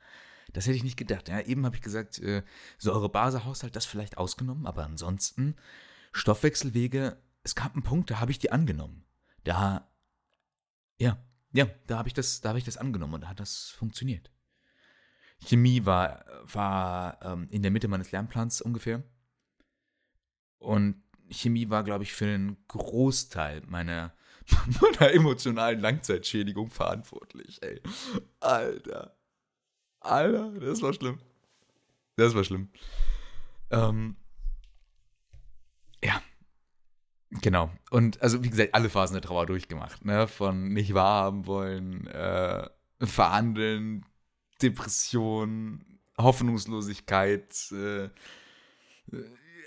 [0.52, 1.28] Das hätte ich nicht gedacht.
[1.28, 2.42] Ja, eben habe ich gesagt, äh,
[2.78, 5.56] Säurebasehaushalt, das vielleicht ausgenommen, aber ansonsten
[6.12, 9.04] Stoffwechselwege, es gab einen Punkt, da habe ich die angenommen.
[9.44, 9.90] Da,
[10.98, 13.70] ja, ja, da habe ich das, da habe ich das angenommen und da hat das
[13.70, 14.30] funktioniert.
[15.40, 19.02] Chemie war, war ähm, in der Mitte meines Lernplans ungefähr.
[20.58, 24.14] Und Chemie war, glaube ich, für einen Großteil meiner,
[24.80, 27.62] meiner emotionalen Langzeitschädigung verantwortlich.
[27.62, 27.80] Ey.
[28.40, 29.17] Alter.
[30.00, 31.18] Alter, das war schlimm.
[32.16, 32.70] Das war schlimm.
[33.70, 34.16] Ähm,
[36.02, 36.22] ja.
[37.30, 37.70] Genau.
[37.90, 40.04] Und also, wie gesagt, alle Phasen der Trauer durchgemacht.
[40.04, 40.26] Ne?
[40.26, 42.68] Von nicht wahrhaben wollen, äh,
[43.00, 44.04] verhandeln,
[44.62, 45.84] Depression,
[46.16, 48.08] Hoffnungslosigkeit, äh,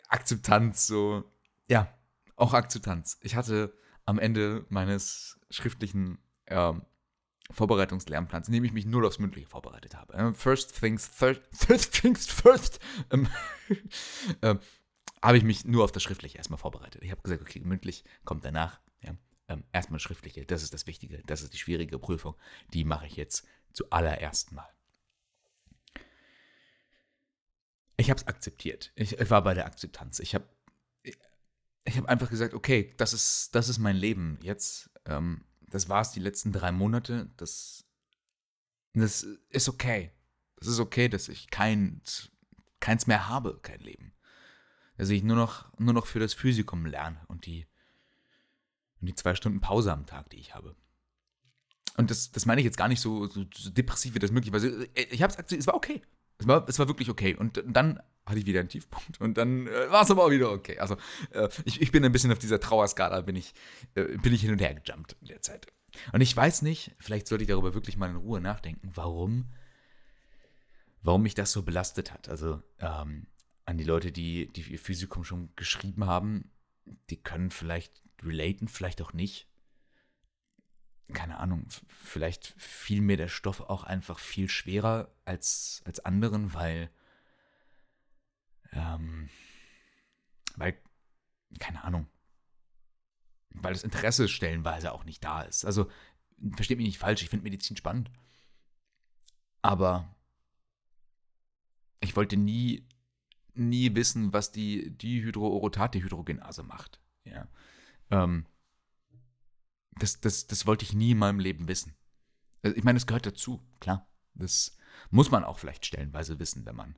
[0.09, 1.23] Akzeptanz, so.
[1.69, 1.93] Ja,
[2.35, 3.17] auch Akzeptanz.
[3.21, 3.73] Ich hatte
[4.05, 6.17] am Ende meines schriftlichen
[6.47, 6.81] ähm,
[7.51, 10.13] Vorbereitungslernplans, in dem ich mich nur aufs Mündliche vorbereitet habe.
[10.13, 12.79] Ähm, first things first, first things first,
[13.11, 13.27] ähm,
[14.41, 14.59] ähm,
[15.21, 17.03] habe ich mich nur auf das Schriftliche erstmal vorbereitet.
[17.03, 18.79] Ich habe gesagt, okay, mündlich kommt danach.
[19.01, 19.15] Ja,
[19.47, 22.35] ähm, erstmal Schriftliche, das ist das Wichtige, das ist die schwierige Prüfung.
[22.73, 24.67] Die mache ich jetzt zuallererst mal.
[27.97, 28.91] Ich habe es akzeptiert.
[28.95, 30.19] Ich, ich, war bei der Akzeptanz.
[30.19, 30.47] Ich habe
[31.83, 34.39] ich hab einfach gesagt, okay, das ist, das ist mein Leben.
[34.41, 37.31] Jetzt ähm, das war es die letzten drei Monate.
[37.37, 37.85] Das,
[38.93, 40.11] das ist okay.
[40.57, 42.01] Das ist okay, dass ich kein,
[42.79, 44.13] keins mehr habe, kein Leben.
[44.97, 47.65] Dass ich nur noch, nur noch für das Physikum lerne und die,
[48.99, 50.75] und die zwei Stunden Pause am Tag, die ich habe.
[51.97, 54.53] Und das, das meine ich jetzt gar nicht so, so, so depressiv wie das möglich
[54.53, 54.61] war.
[54.93, 56.01] Ich habe es es war okay.
[56.41, 57.35] Es war, es war wirklich okay.
[57.35, 60.51] Und dann hatte ich wieder einen Tiefpunkt und dann äh, war es aber auch wieder
[60.51, 60.79] okay.
[60.79, 60.95] Also
[61.31, 63.53] äh, ich, ich bin ein bisschen auf dieser Trauerskala, bin ich,
[63.95, 65.67] äh, bin ich hin und her gejumpt in der Zeit.
[66.13, 69.51] Und ich weiß nicht, vielleicht sollte ich darüber wirklich mal in Ruhe nachdenken, warum,
[71.01, 72.29] warum mich das so belastet hat.
[72.29, 73.27] Also ähm,
[73.65, 76.49] an die Leute, die, die ihr Physikum schon geschrieben haben,
[77.09, 79.47] die können vielleicht relaten, vielleicht auch nicht.
[81.13, 86.89] Keine Ahnung, vielleicht fiel mir der Stoff auch einfach viel schwerer als, als anderen, weil
[88.73, 89.29] ähm,
[90.55, 90.77] weil,
[91.59, 92.07] keine Ahnung,
[93.49, 95.65] weil das Interesse stellenweise auch nicht da ist.
[95.65, 95.89] Also,
[96.55, 98.11] versteht mich nicht falsch, ich finde Medizin spannend.
[99.61, 100.15] Aber
[101.99, 102.87] ich wollte nie,
[103.53, 106.99] nie wissen, was die Dihydroorotate-Hydrogenase macht.
[107.25, 107.47] Ja.
[108.09, 108.45] Ähm,
[109.91, 111.95] das, das, das wollte ich nie in meinem Leben wissen.
[112.63, 114.07] Also, ich meine, es gehört dazu, klar.
[114.33, 114.77] Das
[115.09, 116.95] muss man auch vielleicht stellenweise wissen, wenn man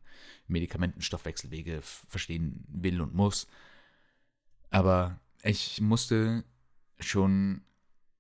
[0.48, 3.48] Medikamentenstoffwechselwege verstehen will und muss.
[4.70, 6.44] Aber ich musste
[7.00, 7.64] schon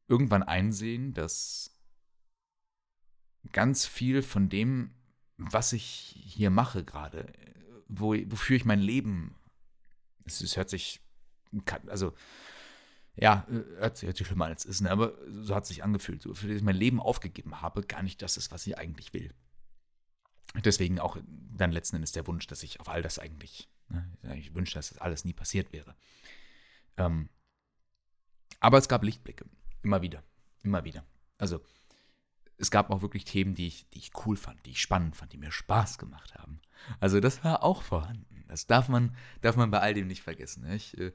[0.07, 1.71] irgendwann einsehen, dass
[3.51, 4.91] ganz viel von dem,
[5.37, 7.31] was ich hier mache gerade,
[7.87, 9.35] wo, wofür ich mein Leben,
[10.25, 11.01] es, es hört sich,
[11.87, 12.13] also
[13.15, 14.91] ja, hört sich, hört schlimmer als es ist, ne?
[14.91, 18.01] aber so hat es sich angefühlt, so, für das ich mein Leben aufgegeben habe, gar
[18.01, 19.33] nicht das ist, was ich eigentlich will.
[20.63, 24.53] Deswegen auch dann letzten Endes der Wunsch, dass ich auf all das eigentlich, ne, ich
[24.53, 25.95] wünsche, dass das alles nie passiert wäre.
[26.97, 27.29] Ähm,
[28.59, 29.45] aber es gab Lichtblicke,
[29.81, 30.23] immer wieder,
[30.63, 31.05] immer wieder.
[31.37, 31.59] Also
[32.57, 35.33] es gab auch wirklich Themen, die ich, die ich cool fand, die ich spannend fand,
[35.33, 36.61] die mir Spaß gemacht haben.
[36.99, 38.45] Also das war auch vorhanden.
[38.47, 40.63] Das darf man, darf man bei all dem nicht vergessen.
[40.63, 40.75] Ne?
[40.75, 41.11] Ich äh,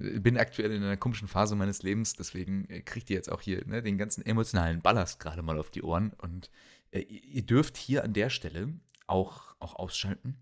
[0.00, 3.66] bin aktuell in einer komischen Phase meines Lebens, deswegen äh, kriegt ihr jetzt auch hier
[3.66, 6.50] ne, den ganzen emotionalen Ballast gerade mal auf die Ohren und
[6.92, 8.74] Äh, ihr dürft hier an der Stelle
[9.06, 10.36] auch, auch ausschalten.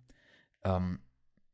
[0.65, 1.01] Ähm,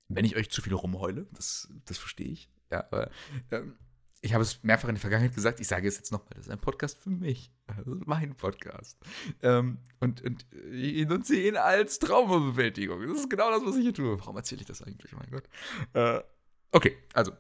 [0.09, 2.49] wenn ich euch zu viel rumheule, das, das verstehe ich.
[2.71, 3.11] Ja, aber
[3.51, 3.75] ähm,
[4.21, 6.53] ich habe es mehrfach in der Vergangenheit gesagt, ich sage es jetzt nochmal, das ist
[6.53, 7.51] ein Podcast für mich.
[7.67, 8.99] Also mein Podcast.
[9.43, 13.05] Ähm, und, und ich nutze ihn als Traumabewältigung.
[13.07, 14.17] Das ist genau das, was ich hier tue.
[14.21, 15.13] Warum erzähle ich das eigentlich?
[15.13, 15.49] Mein Gott.
[15.93, 16.23] Äh,
[16.71, 17.33] okay, also.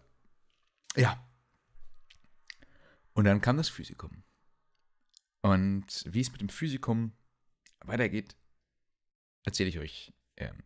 [0.96, 1.26] Ja.
[3.12, 4.22] Und dann kam das Physikum.
[5.40, 7.12] Und wie es mit dem Physikum
[7.80, 8.36] weitergeht,
[9.44, 10.62] erzähle ich euch ähm,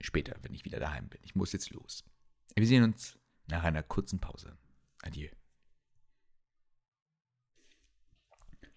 [0.00, 1.20] später, wenn ich wieder daheim bin.
[1.24, 2.04] Ich muss jetzt los.
[2.54, 4.56] Wir sehen uns nach einer kurzen Pause.
[5.02, 5.28] Adieu.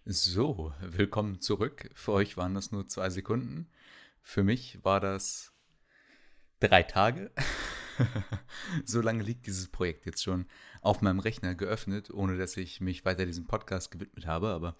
[0.06, 1.90] So, willkommen zurück.
[1.94, 3.70] Für euch waren das nur zwei Sekunden.
[4.22, 5.54] Für mich war das
[6.60, 7.32] drei Tage.
[8.86, 10.46] so lange liegt dieses Projekt jetzt schon
[10.82, 14.50] auf meinem Rechner geöffnet, ohne dass ich mich weiter diesem Podcast gewidmet habe.
[14.50, 14.76] Aber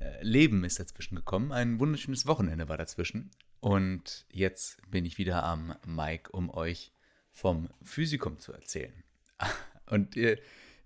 [0.00, 1.52] äh, Leben ist dazwischen gekommen.
[1.52, 3.30] Ein wunderschönes Wochenende war dazwischen.
[3.60, 6.92] Und jetzt bin ich wieder am Mic, um euch
[7.32, 9.04] vom Physikum zu erzählen.
[9.86, 10.38] Und ihr,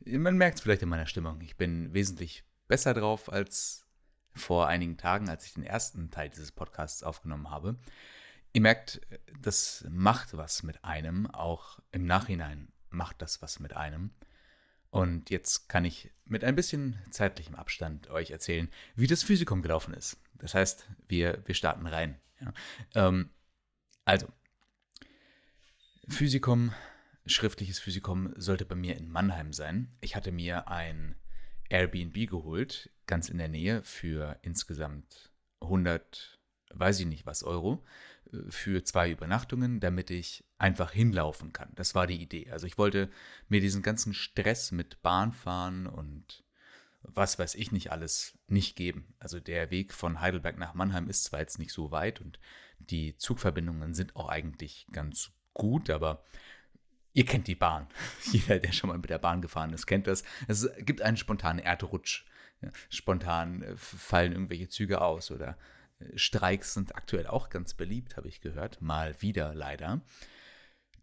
[0.05, 1.41] man merkt es vielleicht in meiner Stimmung.
[1.41, 3.85] Ich bin wesentlich besser drauf als
[4.35, 7.77] vor einigen Tagen, als ich den ersten Teil dieses Podcasts aufgenommen habe.
[8.53, 9.01] Ihr merkt,
[9.41, 14.11] das macht was mit einem, auch im Nachhinein macht das was mit einem.
[14.91, 19.93] Und jetzt kann ich mit ein bisschen zeitlichem Abstand euch erzählen, wie das Physikum gelaufen
[19.93, 20.19] ist.
[20.35, 22.19] Das heißt, wir, wir starten rein.
[22.41, 22.53] Ja.
[22.95, 23.31] Ähm,
[24.05, 24.29] also,
[26.09, 26.73] Physikum,
[27.27, 29.95] schriftliches Physikum sollte bei mir in Mannheim sein.
[30.01, 31.17] Ich hatte mir ein
[31.69, 36.39] Airbnb geholt, ganz in der Nähe, für insgesamt 100,
[36.73, 37.85] weiß ich nicht was, Euro,
[38.49, 41.71] für zwei Übernachtungen, damit ich einfach hinlaufen kann.
[41.75, 42.51] Das war die Idee.
[42.51, 43.11] Also ich wollte
[43.49, 46.45] mir diesen ganzen Stress mit Bahnfahren und
[47.03, 49.15] was weiß ich nicht alles nicht geben.
[49.19, 52.39] Also der Weg von Heidelberg nach Mannheim ist zwar jetzt nicht so weit und
[52.79, 56.25] die Zugverbindungen sind auch eigentlich ganz gut, aber
[57.13, 57.89] ihr kennt die Bahn.
[58.33, 60.23] Jeder, der schon mal mit der Bahn gefahren ist, kennt das.
[60.47, 62.25] Es gibt einen spontanen Erdrutsch.
[62.91, 65.57] Spontan äh, fallen irgendwelche Züge aus oder
[66.15, 68.81] Streiks sind aktuell auch ganz beliebt, habe ich gehört.
[68.81, 70.01] Mal wieder leider.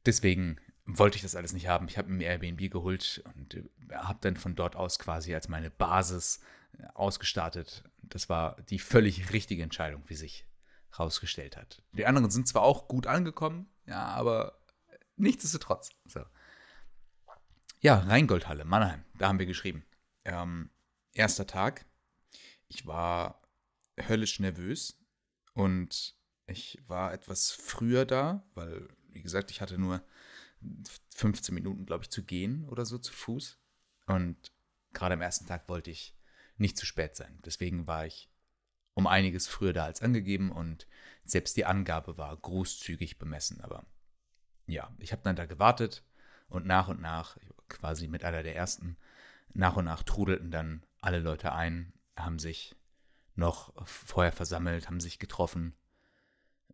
[0.06, 1.88] Deswegen wollte ich das alles nicht haben.
[1.88, 5.72] Ich habe mir Airbnb geholt und äh, habe dann von dort aus quasi als meine
[5.72, 6.42] Basis
[6.78, 7.84] äh, ausgestartet.
[8.02, 10.46] Das war die völlig richtige Entscheidung, wie sich
[10.92, 11.82] herausgestellt hat.
[11.92, 14.60] Die anderen sind zwar auch gut angekommen, ja, aber
[15.18, 15.90] nichtsdestotrotz.
[16.06, 16.22] So.
[17.82, 19.84] Ja, Rheingoldhalle, Mannheim, da haben wir geschrieben.
[20.24, 20.70] Ähm,
[21.14, 21.86] erster Tag.
[22.68, 23.42] Ich war
[23.98, 25.00] höllisch nervös
[25.54, 26.16] und
[26.48, 30.06] ich war etwas früher da, weil, wie gesagt, ich hatte nur
[31.16, 33.60] 15 Minuten, glaube ich, zu gehen oder so zu Fuß.
[34.08, 34.52] Und
[34.94, 36.16] gerade am ersten Tag wollte ich
[36.58, 37.40] nicht zu spät sein.
[37.46, 38.30] Deswegen war ich
[38.94, 40.88] um einiges früher da als angegeben und
[41.26, 43.60] selbst die Angabe war großzügig bemessen.
[43.62, 43.86] Aber
[44.68, 46.04] ja, ich habe dann da gewartet
[46.48, 48.98] und nach und nach, quasi mit einer der ersten,
[49.54, 52.76] nach und nach trudelten dann alle Leute ein, haben sich
[53.36, 55.74] noch vorher versammelt, haben sich getroffen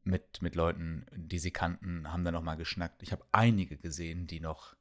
[0.04, 3.04] mit, mit Leuten, die sie kannten, haben dann nochmal geschnackt.
[3.04, 4.76] Ich habe einige gesehen, die noch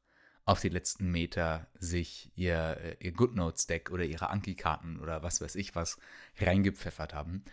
[0.44, 5.54] auf die letzten Meter sich ihr, äh, ihr GoodNotes-Deck oder ihre Anki-Karten oder was weiß
[5.54, 5.98] ich was
[6.38, 7.44] reingepfeffert haben.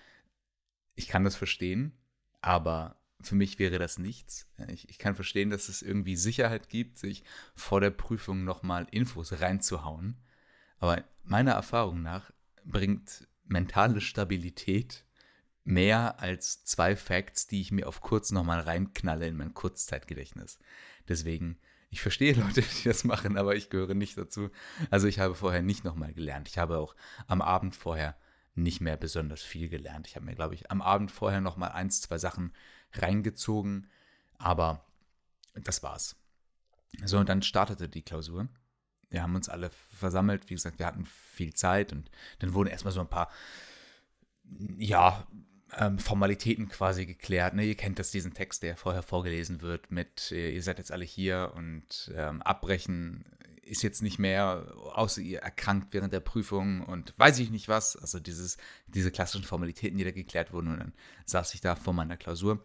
[0.95, 1.97] Ich kann das verstehen,
[2.41, 4.47] aber für mich wäre das nichts.
[4.69, 7.23] Ich, ich kann verstehen, dass es irgendwie Sicherheit gibt, sich
[7.55, 10.17] vor der Prüfung nochmal Infos reinzuhauen.
[10.79, 12.31] Aber meiner Erfahrung nach
[12.63, 15.05] bringt mentale Stabilität
[15.63, 20.59] mehr als zwei Facts, die ich mir auf kurz nochmal reinknalle in mein Kurzzeitgedächtnis.
[21.07, 21.57] Deswegen,
[21.89, 24.49] ich verstehe Leute, die das machen, aber ich gehöre nicht dazu.
[24.89, 26.47] Also ich habe vorher nicht nochmal gelernt.
[26.47, 26.95] Ich habe auch
[27.27, 28.17] am Abend vorher
[28.55, 30.07] nicht mehr besonders viel gelernt.
[30.07, 32.53] Ich habe mir, glaube ich, am Abend vorher nochmal eins, zwei Sachen
[32.93, 33.89] reingezogen,
[34.37, 34.85] aber
[35.53, 36.15] das war's.
[37.03, 38.47] So, und dann startete die Klausur.
[39.09, 40.49] Wir haben uns alle versammelt.
[40.49, 41.07] Wie gesagt, wir hatten
[41.37, 43.29] viel Zeit und dann wurden erstmal so ein paar,
[44.77, 45.27] ja,
[45.77, 47.53] ähm, Formalitäten quasi geklärt.
[47.53, 47.65] Ne?
[47.65, 51.05] Ihr kennt das, diesen Text, der vorher vorgelesen wird mit, äh, ihr seid jetzt alle
[51.05, 53.25] hier und ähm, abbrechen
[53.67, 57.97] ist jetzt nicht mehr, außer ihr erkrankt während der Prüfung und weiß ich nicht was.
[57.97, 60.71] Also dieses, diese klassischen Formalitäten, die da geklärt wurden.
[60.71, 60.93] Und dann
[61.25, 62.63] saß ich da vor meiner Klausur.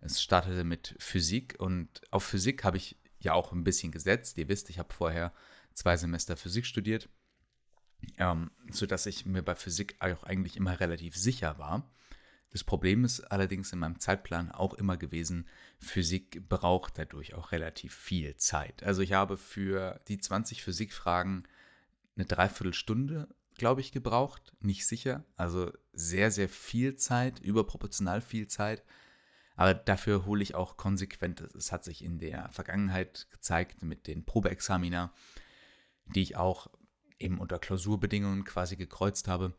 [0.00, 4.38] Es startete mit Physik und auf Physik habe ich ja auch ein bisschen gesetzt.
[4.38, 5.32] Ihr wisst, ich habe vorher
[5.74, 7.08] zwei Semester Physik studiert,
[8.16, 11.90] ähm, sodass ich mir bei Physik auch eigentlich immer relativ sicher war.
[12.50, 15.46] Das Problem ist allerdings in meinem Zeitplan auch immer gewesen,
[15.78, 18.82] Physik braucht dadurch auch relativ viel Zeit.
[18.82, 21.46] Also ich habe für die 20 Physikfragen
[22.16, 24.54] eine Dreiviertelstunde glaube ich, gebraucht.
[24.60, 25.24] Nicht sicher.
[25.36, 28.82] Also sehr, sehr viel Zeit, überproportional viel Zeit.
[29.56, 31.40] Aber dafür hole ich auch konsequent.
[31.54, 35.12] Es hat sich in der Vergangenheit gezeigt mit den Probeexamina,
[36.06, 36.68] die ich auch
[37.18, 39.54] eben unter Klausurbedingungen quasi gekreuzt habe,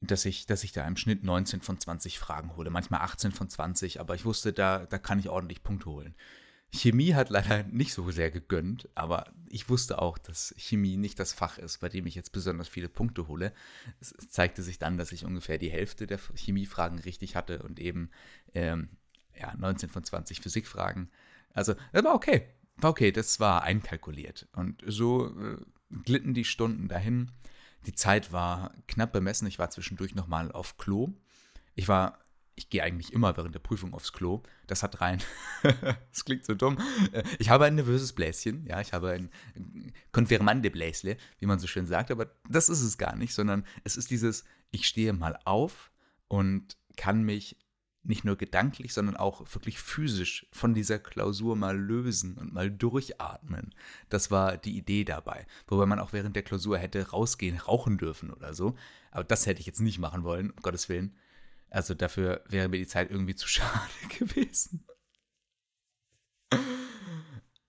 [0.00, 3.48] dass ich, dass ich da im Schnitt 19 von 20 Fragen hole, manchmal 18 von
[3.48, 6.14] 20, aber ich wusste, da, da kann ich ordentlich Punkte holen.
[6.74, 11.32] Chemie hat leider nicht so sehr gegönnt, aber ich wusste auch, dass Chemie nicht das
[11.34, 13.52] Fach ist, bei dem ich jetzt besonders viele Punkte hole.
[14.00, 18.10] Es zeigte sich dann, dass ich ungefähr die Hälfte der Chemiefragen richtig hatte und eben
[18.54, 18.88] ähm,
[19.38, 21.10] ja, 19 von 20 Physikfragen.
[21.52, 22.48] Also, das war okay.
[22.76, 24.48] War okay, das war einkalkuliert.
[24.52, 25.56] Und so äh,
[26.04, 27.30] glitten die Stunden dahin.
[27.86, 29.46] Die Zeit war knapp bemessen.
[29.46, 31.12] Ich war zwischendurch nochmal auf Klo.
[31.74, 32.22] Ich war
[32.54, 34.42] ich gehe eigentlich immer während der Prüfung aufs Klo.
[34.66, 35.22] Das hat rein.
[35.62, 36.78] das klingt so dumm.
[37.38, 39.30] Ich habe ein nervöses Bläschen, ja, ich habe ein
[40.12, 43.96] konfirmande Bläsle, wie man so schön sagt, aber das ist es gar nicht, sondern es
[43.96, 45.90] ist dieses, ich stehe mal auf
[46.28, 47.56] und kann mich
[48.04, 53.74] nicht nur gedanklich, sondern auch wirklich physisch von dieser Klausur mal lösen und mal durchatmen.
[54.08, 55.46] Das war die Idee dabei.
[55.68, 58.74] Wobei man auch während der Klausur hätte rausgehen, rauchen dürfen oder so.
[59.10, 61.16] Aber das hätte ich jetzt nicht machen wollen, um Gottes Willen.
[61.70, 63.70] Also dafür wäre mir die Zeit irgendwie zu schade
[64.18, 64.84] gewesen.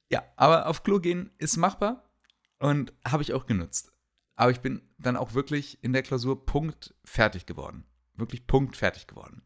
[0.09, 2.09] Ja, aber auf Klo gehen ist machbar
[2.59, 3.91] und habe ich auch genutzt.
[4.35, 7.85] Aber ich bin dann auch wirklich in der Klausur Punkt fertig geworden.
[8.15, 9.43] Wirklich Punkt fertig geworden.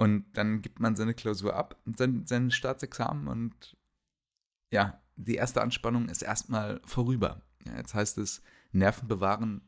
[0.00, 3.76] Und dann gibt man seine Klausur ab und sein, sein Staatsexamen und
[4.70, 7.42] ja, die erste Anspannung ist erstmal vorüber.
[7.66, 8.40] Ja, jetzt heißt es
[8.72, 9.60] Nerven bewahren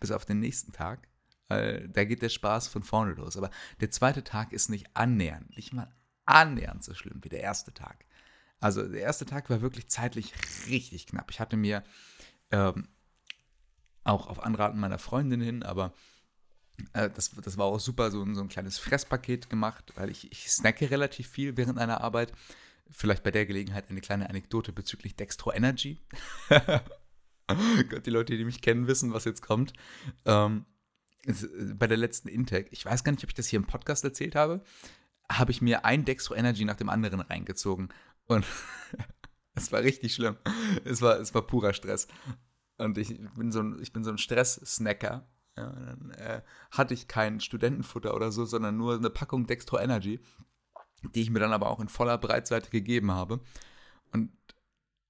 [0.00, 1.08] bis auf den nächsten Tag.
[1.48, 3.38] Weil da geht der Spaß von vorne los.
[3.38, 3.48] Aber
[3.80, 5.90] der zweite Tag ist nicht annähernd, nicht mal
[6.26, 8.04] annähernd so schlimm wie der erste Tag.
[8.60, 10.34] Also der erste Tag war wirklich zeitlich
[10.68, 11.30] richtig knapp.
[11.30, 11.84] Ich hatte mir
[12.50, 12.86] ähm,
[14.02, 16.13] auch auf Anraten meiner Freundin hin, aber äh,
[16.92, 20.90] das, das war auch super, so, so ein kleines Fresspaket gemacht, weil ich, ich snacke
[20.90, 22.32] relativ viel während einer Arbeit.
[22.90, 26.00] Vielleicht bei der Gelegenheit eine kleine Anekdote bezüglich Dextro Energy.
[27.88, 29.72] Gott, die Leute, die mich kennen, wissen, was jetzt kommt.
[30.24, 30.66] Ähm,
[31.26, 31.32] äh,
[31.74, 34.34] bei der letzten Intake, ich weiß gar nicht, ob ich das hier im Podcast erzählt
[34.34, 34.62] habe,
[35.30, 37.88] habe ich mir ein Dextro Energy nach dem anderen reingezogen.
[38.26, 38.44] Und
[39.54, 40.36] es war richtig schlimm.
[40.84, 42.08] Es war, es war purer Stress.
[42.76, 45.26] Und ich bin so ein, ich bin so ein Stress-Snacker.
[45.56, 50.20] Ja, dann äh, hatte ich kein Studentenfutter oder so, sondern nur eine Packung Dextro Energy,
[51.14, 53.40] die ich mir dann aber auch in voller Breitseite gegeben habe.
[54.12, 54.32] Und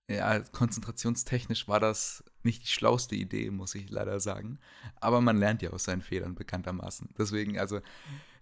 [0.09, 4.59] ja, konzentrationstechnisch war das nicht die schlauste Idee, muss ich leider sagen.
[5.01, 7.15] Aber man lernt ja aus seinen Fehlern bekanntermaßen.
[7.17, 7.81] Deswegen, also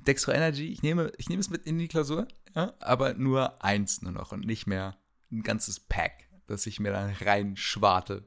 [0.00, 4.02] Dextro Energy, ich nehme, ich nehme es mit in die Klausur, ja, aber nur eins
[4.02, 4.96] nur noch und nicht mehr
[5.30, 8.26] ein ganzes Pack, das ich mir dann reinschwarte.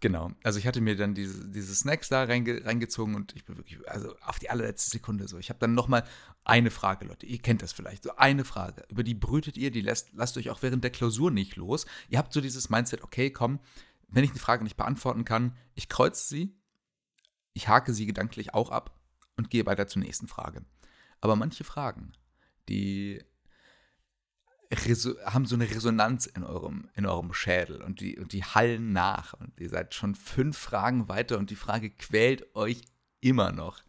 [0.00, 0.30] Genau.
[0.42, 3.78] Also ich hatte mir dann diese, diese Snacks da reinge, reingezogen und ich bin wirklich,
[3.88, 5.38] also auf die allerletzte Sekunde so.
[5.38, 6.04] Ich habe dann nochmal
[6.44, 7.26] eine Frage, Leute.
[7.26, 8.04] Ihr kennt das vielleicht.
[8.04, 8.84] So eine Frage.
[8.88, 11.86] Über die brütet ihr, die lasst, lasst euch auch während der Klausur nicht los.
[12.08, 13.60] Ihr habt so dieses Mindset, okay, komm,
[14.08, 16.54] wenn ich eine Frage nicht beantworten kann, ich kreuze sie,
[17.52, 18.98] ich hake sie gedanklich auch ab
[19.36, 20.64] und gehe weiter zur nächsten Frage.
[21.20, 22.12] Aber manche Fragen,
[22.68, 23.22] die
[24.72, 29.34] haben so eine Resonanz in eurem, in eurem Schädel und die, und die hallen nach.
[29.34, 32.82] Und ihr seid schon fünf Fragen weiter und die Frage quält euch
[33.20, 33.82] immer noch.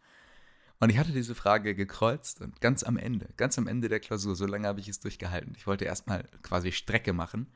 [0.80, 4.34] Und ich hatte diese Frage gekreuzt und ganz am Ende, ganz am Ende der Klausur,
[4.34, 5.54] so lange habe ich es durchgehalten.
[5.56, 7.52] Ich wollte erstmal quasi Strecke machen.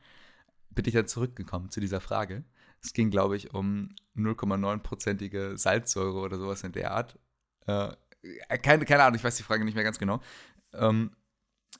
[0.69, 2.45] Bin ich dann zurückgekommen zu dieser Frage.
[2.81, 7.19] Es ging, glaube ich, um 0,9-prozentige Salzsäure oder sowas in der Art.
[7.65, 7.91] Äh,
[8.61, 10.21] keine, keine Ahnung, ich weiß die Frage nicht mehr ganz genau.
[10.71, 11.11] Ähm,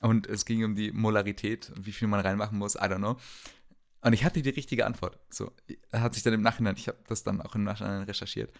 [0.00, 3.16] und es ging um die Molarität und wie viel man reinmachen muss, I don't know.
[4.00, 5.18] Und ich hatte die richtige Antwort.
[5.28, 5.52] So,
[5.92, 8.54] hat sich dann im Nachhinein, ich habe das dann auch im Nachhinein recherchiert.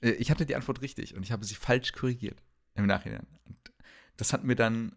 [0.00, 2.42] Äh, ich hatte die Antwort richtig und ich habe sie falsch korrigiert
[2.74, 3.26] im Nachhinein.
[3.46, 3.72] Und
[4.16, 4.96] das hat mir dann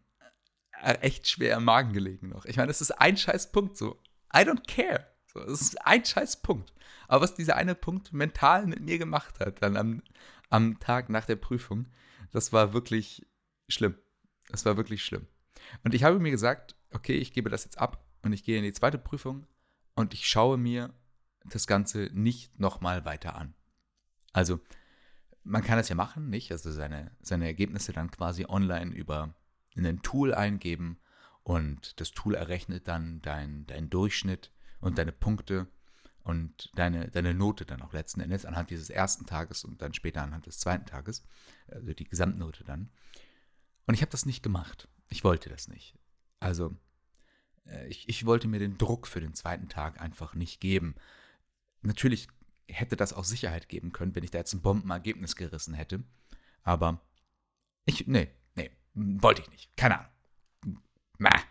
[0.81, 2.45] äh, echt schwer im Magen gelegen noch.
[2.45, 4.01] Ich meine, das ist ein scheiß Punkt so.
[4.33, 5.07] I don't care.
[5.27, 6.73] So, das ist ein scheiß Punkt.
[7.07, 10.01] Aber was dieser eine Punkt mental mit mir gemacht hat, dann am,
[10.49, 11.87] am Tag nach der Prüfung,
[12.31, 13.25] das war wirklich
[13.67, 13.95] schlimm.
[14.49, 15.27] Das war wirklich schlimm.
[15.83, 18.63] Und ich habe mir gesagt, okay, ich gebe das jetzt ab und ich gehe in
[18.63, 19.45] die zweite Prüfung
[19.95, 20.93] und ich schaue mir
[21.45, 23.53] das Ganze nicht nochmal weiter an.
[24.33, 24.59] Also,
[25.43, 26.51] man kann es ja machen, nicht?
[26.51, 29.35] Also seine, seine Ergebnisse dann quasi online über
[29.77, 30.99] ein Tool eingeben
[31.43, 35.67] und das Tool errechnet dann deinen dein Durchschnitt und deine Punkte
[36.23, 40.23] und deine, deine Note dann auch letzten Endes anhand dieses ersten Tages und dann später
[40.23, 41.23] anhand des zweiten Tages,
[41.67, 42.89] also die Gesamtnote dann.
[43.85, 44.87] Und ich habe das nicht gemacht.
[45.09, 45.97] Ich wollte das nicht.
[46.39, 46.75] Also,
[47.65, 50.95] äh, ich, ich wollte mir den Druck für den zweiten Tag einfach nicht geben.
[51.81, 52.27] Natürlich
[52.67, 56.03] hätte das auch Sicherheit geben können, wenn ich da jetzt ein Bombenergebnis gerissen hätte.
[56.63, 57.01] Aber
[57.85, 59.75] ich, nee, nee, wollte ich nicht.
[59.77, 60.81] Keine Ahnung.
[61.19, 61.43] Nah,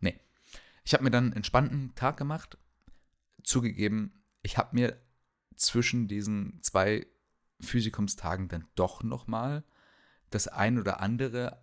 [0.00, 0.18] nee.
[0.84, 2.56] Ich habe mir dann einen entspannten Tag gemacht.
[3.44, 5.00] Zugegeben, ich habe mir
[5.56, 7.06] zwischen diesen zwei
[7.60, 9.64] Physikumstagen dann doch nochmal
[10.30, 11.62] das ein oder andere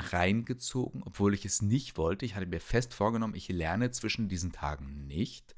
[0.00, 2.24] reingezogen, obwohl ich es nicht wollte.
[2.24, 5.54] Ich hatte mir fest vorgenommen, ich lerne zwischen diesen Tagen nicht.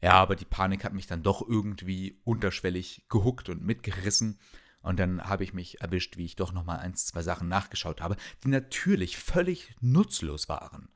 [0.00, 4.38] Ja, aber die Panik hat mich dann doch irgendwie unterschwellig gehuckt und mitgerissen.
[4.82, 8.16] Und dann habe ich mich erwischt, wie ich doch nochmal eins, zwei Sachen nachgeschaut habe,
[8.42, 10.88] die natürlich völlig nutzlos waren.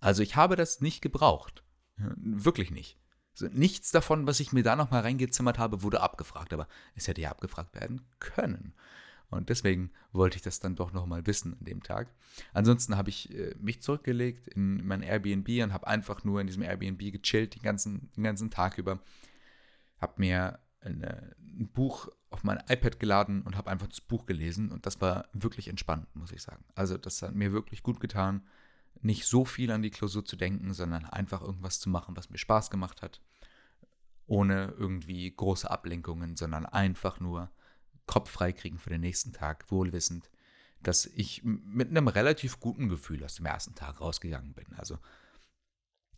[0.00, 1.62] Also ich habe das nicht gebraucht.
[1.96, 2.98] Wirklich nicht.
[3.52, 6.52] Nichts davon, was ich mir da nochmal reingezimmert habe, wurde abgefragt.
[6.52, 8.74] Aber es hätte ja abgefragt werden können.
[9.34, 12.08] Und deswegen wollte ich das dann doch nochmal wissen an dem Tag.
[12.52, 16.62] Ansonsten habe ich äh, mich zurückgelegt in mein Airbnb und habe einfach nur in diesem
[16.62, 19.00] Airbnb gechillt den ganzen, den ganzen Tag über.
[20.00, 24.70] Habe mir eine, ein Buch auf mein iPad geladen und habe einfach das Buch gelesen.
[24.70, 26.64] Und das war wirklich entspannt, muss ich sagen.
[26.74, 28.42] Also das hat mir wirklich gut getan,
[29.02, 32.38] nicht so viel an die Klausur zu denken, sondern einfach irgendwas zu machen, was mir
[32.38, 33.20] Spaß gemacht hat.
[34.26, 37.50] Ohne irgendwie große Ablenkungen, sondern einfach nur
[38.06, 40.30] Kopf freikriegen für den nächsten Tag, wohlwissend,
[40.82, 44.72] dass ich mit einem relativ guten Gefühl aus dem ersten Tag rausgegangen bin.
[44.76, 44.98] Also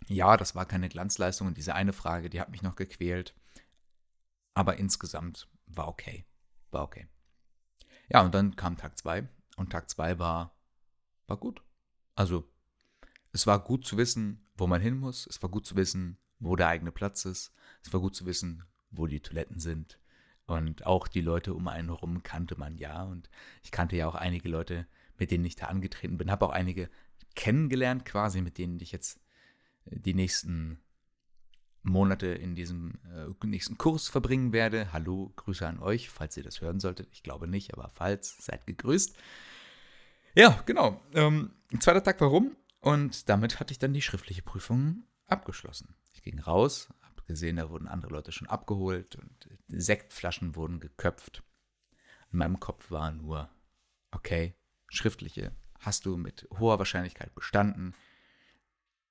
[0.09, 3.35] ja, das war keine Glanzleistung und diese eine Frage, die hat mich noch gequält.
[4.55, 6.25] Aber insgesamt war okay.
[6.71, 7.09] War okay.
[8.09, 10.57] Ja, und dann kam Tag 2 und Tag 2 war,
[11.27, 11.63] war gut.
[12.15, 12.49] Also,
[13.33, 15.27] es war gut zu wissen, wo man hin muss.
[15.27, 17.53] Es war gut zu wissen, wo der eigene Platz ist.
[17.83, 19.99] Es war gut zu wissen, wo die Toiletten sind.
[20.47, 23.03] Und auch die Leute um einen herum kannte man ja.
[23.03, 23.29] Und
[23.63, 24.87] ich kannte ja auch einige Leute,
[25.19, 26.31] mit denen ich da angetreten bin.
[26.31, 26.89] Habe auch einige
[27.35, 29.21] kennengelernt, quasi, mit denen ich jetzt
[29.87, 30.79] äh, die nächsten
[31.83, 34.93] Monate in diesem äh, nächsten Kurs verbringen werde.
[34.93, 37.09] Hallo, Grüße an euch, falls ihr das hören solltet.
[37.13, 39.17] Ich glaube nicht, aber falls, seid gegrüßt.
[40.35, 41.01] Ja, genau.
[41.15, 42.57] Ähm, zweiter Tag warum?
[42.81, 45.95] Und damit hatte ich dann die schriftliche Prüfung abgeschlossen.
[46.13, 46.89] Ich ging raus,
[47.27, 51.43] gesehen, da wurden andere Leute schon abgeholt und Sektflaschen wurden geköpft.
[52.33, 53.51] In meinem Kopf war nur,
[54.11, 54.55] okay,
[54.89, 57.95] schriftliche hast du mit hoher Wahrscheinlichkeit bestanden.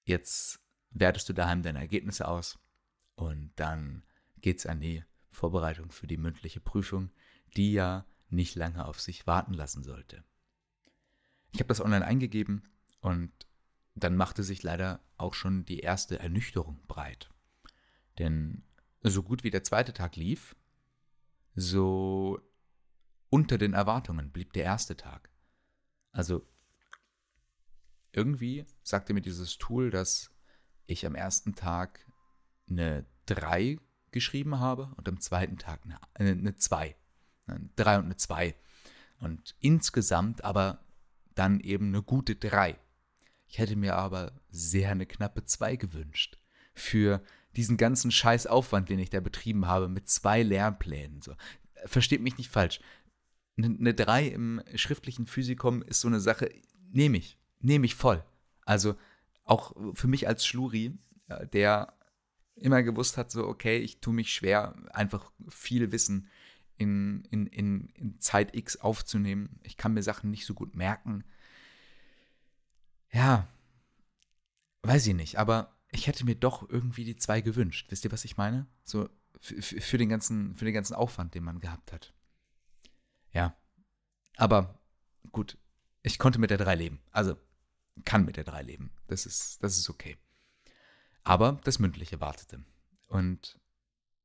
[0.03, 0.59] Jetzt
[0.89, 2.59] wertest du daheim deine Ergebnisse aus
[3.15, 4.03] und dann
[4.37, 7.11] geht's an die Vorbereitung für die mündliche Prüfung,
[7.55, 10.23] die ja nicht lange auf sich warten lassen sollte.
[11.51, 12.67] Ich habe das online eingegeben
[12.99, 13.31] und
[13.95, 17.29] dann machte sich leider auch schon die erste Ernüchterung breit.
[18.19, 18.63] Denn
[19.01, 20.55] so gut wie der zweite Tag lief,
[21.55, 22.39] so
[23.29, 25.29] unter den Erwartungen blieb der erste Tag.
[26.11, 26.47] Also
[28.11, 30.31] irgendwie sagte mir dieses Tool, dass
[30.85, 32.05] ich am ersten Tag
[32.69, 33.77] eine 3
[34.11, 35.81] geschrieben habe und am zweiten Tag
[36.13, 36.95] eine, eine 2.
[37.47, 38.55] Eine 3 und eine 2.
[39.19, 40.85] Und insgesamt aber
[41.35, 42.79] dann eben eine gute 3.
[43.47, 46.39] Ich hätte mir aber sehr eine knappe 2 gewünscht.
[46.73, 47.21] Für
[47.57, 51.21] diesen ganzen Scheißaufwand, den ich da betrieben habe, mit zwei Lehrplänen.
[51.21, 51.35] So.
[51.85, 52.79] Versteht mich nicht falsch.
[53.57, 56.49] Eine 3 im schriftlichen Physikum ist so eine Sache,
[56.91, 58.23] nehme ich, nehme ich voll.
[58.65, 58.95] Also
[59.45, 60.97] auch für mich als Schluri,
[61.53, 61.93] der
[62.55, 66.27] immer gewusst hat, so, okay, ich tue mich schwer, einfach viel Wissen
[66.77, 69.59] in, in, in, in Zeit X aufzunehmen.
[69.63, 71.23] Ich kann mir Sachen nicht so gut merken.
[73.11, 73.47] Ja,
[74.83, 77.87] weiß ich nicht, aber ich hätte mir doch irgendwie die zwei gewünscht.
[77.89, 78.67] Wisst ihr, was ich meine?
[78.83, 82.13] So für den ganzen, für den ganzen Aufwand, den man gehabt hat.
[83.31, 83.55] Ja.
[84.37, 84.79] Aber
[85.31, 85.57] gut,
[86.03, 87.01] ich konnte mit der drei leben.
[87.11, 87.37] Also
[88.03, 88.91] kann mit der drei leben.
[89.07, 90.17] Das ist, das ist okay.
[91.23, 92.63] Aber das Mündliche wartete.
[93.07, 93.59] Und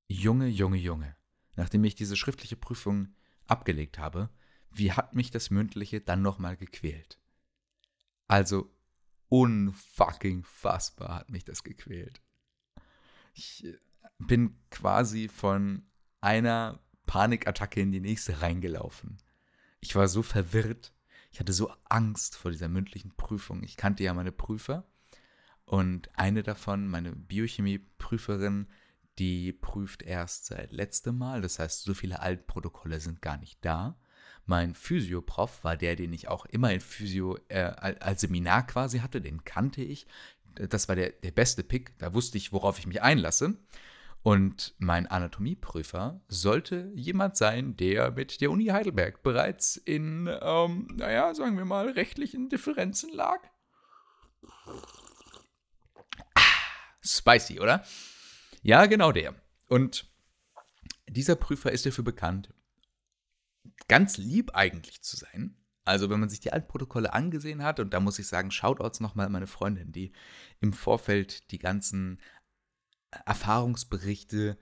[0.08, 1.16] Junge, Junge, Junge,
[1.54, 3.14] nachdem ich diese schriftliche Prüfung
[3.46, 4.30] abgelegt habe,
[4.70, 7.18] wie hat mich das Mündliche dann nochmal gequält?
[8.26, 8.70] Also
[9.30, 12.20] unfucking fassbar hat mich das gequält.
[13.32, 13.78] Ich äh,
[14.18, 15.86] bin quasi von
[16.20, 19.16] einer Panikattacke in die nächste reingelaufen.
[19.80, 20.92] Ich war so verwirrt.
[21.32, 23.62] Ich hatte so Angst vor dieser mündlichen Prüfung.
[23.62, 24.84] Ich kannte ja meine Prüfer.
[25.64, 28.66] Und eine davon, meine Biochemie-Prüferin,
[29.18, 31.40] die prüft erst seit letztem Mal.
[31.40, 33.96] Das heißt, so viele Altprotokolle sind gar nicht da.
[34.46, 39.20] Mein Physioprof war der, den ich auch immer in Physio äh, als Seminar quasi hatte,
[39.20, 40.06] den kannte ich.
[40.54, 43.56] Das war der, der beste Pick, da wusste ich, worauf ich mich einlasse.
[44.22, 51.34] Und mein Anatomieprüfer sollte jemand sein, der mit der Uni Heidelberg bereits in, ähm, naja,
[51.34, 53.40] sagen wir mal, rechtlichen Differenzen lag.
[56.34, 56.42] Ah,
[57.02, 57.82] spicy, oder?
[58.62, 59.34] Ja, genau der.
[59.68, 60.06] Und
[61.08, 62.52] dieser Prüfer ist dafür bekannt,
[63.88, 65.56] ganz lieb eigentlich zu sein.
[65.84, 69.26] Also wenn man sich die Altprotokolle angesehen hat, und da muss ich sagen, Shoutouts nochmal
[69.26, 70.12] an meine Freundin, die
[70.60, 72.20] im Vorfeld die ganzen
[73.26, 74.56] Erfahrungsberichte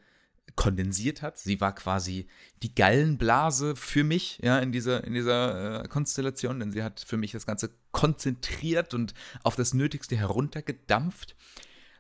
[0.57, 1.39] kondensiert hat.
[1.39, 2.27] Sie war quasi
[2.63, 7.17] die Gallenblase für mich, ja, in dieser, in dieser äh, Konstellation, denn sie hat für
[7.17, 11.37] mich das Ganze konzentriert und auf das Nötigste heruntergedampft,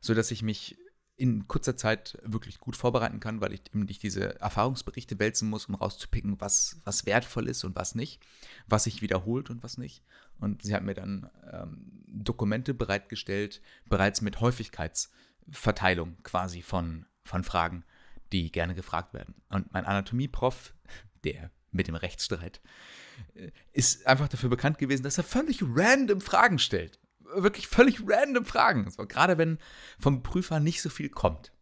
[0.00, 0.76] sodass ich mich
[1.18, 5.66] in kurzer Zeit wirklich gut vorbereiten kann, weil ich eben nicht diese Erfahrungsberichte wälzen muss,
[5.66, 8.22] um rauszupicken, was, was wertvoll ist und was nicht,
[8.68, 10.04] was sich wiederholt und was nicht.
[10.38, 17.84] Und sie hat mir dann ähm, Dokumente bereitgestellt, bereits mit Häufigkeitsverteilung quasi von, von Fragen,
[18.32, 19.34] die gerne gefragt werden.
[19.48, 20.72] Und mein Anatomieprof,
[21.24, 22.60] der mit dem Rechtsstreit,
[23.34, 27.00] äh, ist einfach dafür bekannt gewesen, dass er völlig random Fragen stellt
[27.34, 28.90] wirklich völlig random Fragen.
[28.90, 29.58] So, gerade wenn
[29.98, 31.52] vom Prüfer nicht so viel kommt.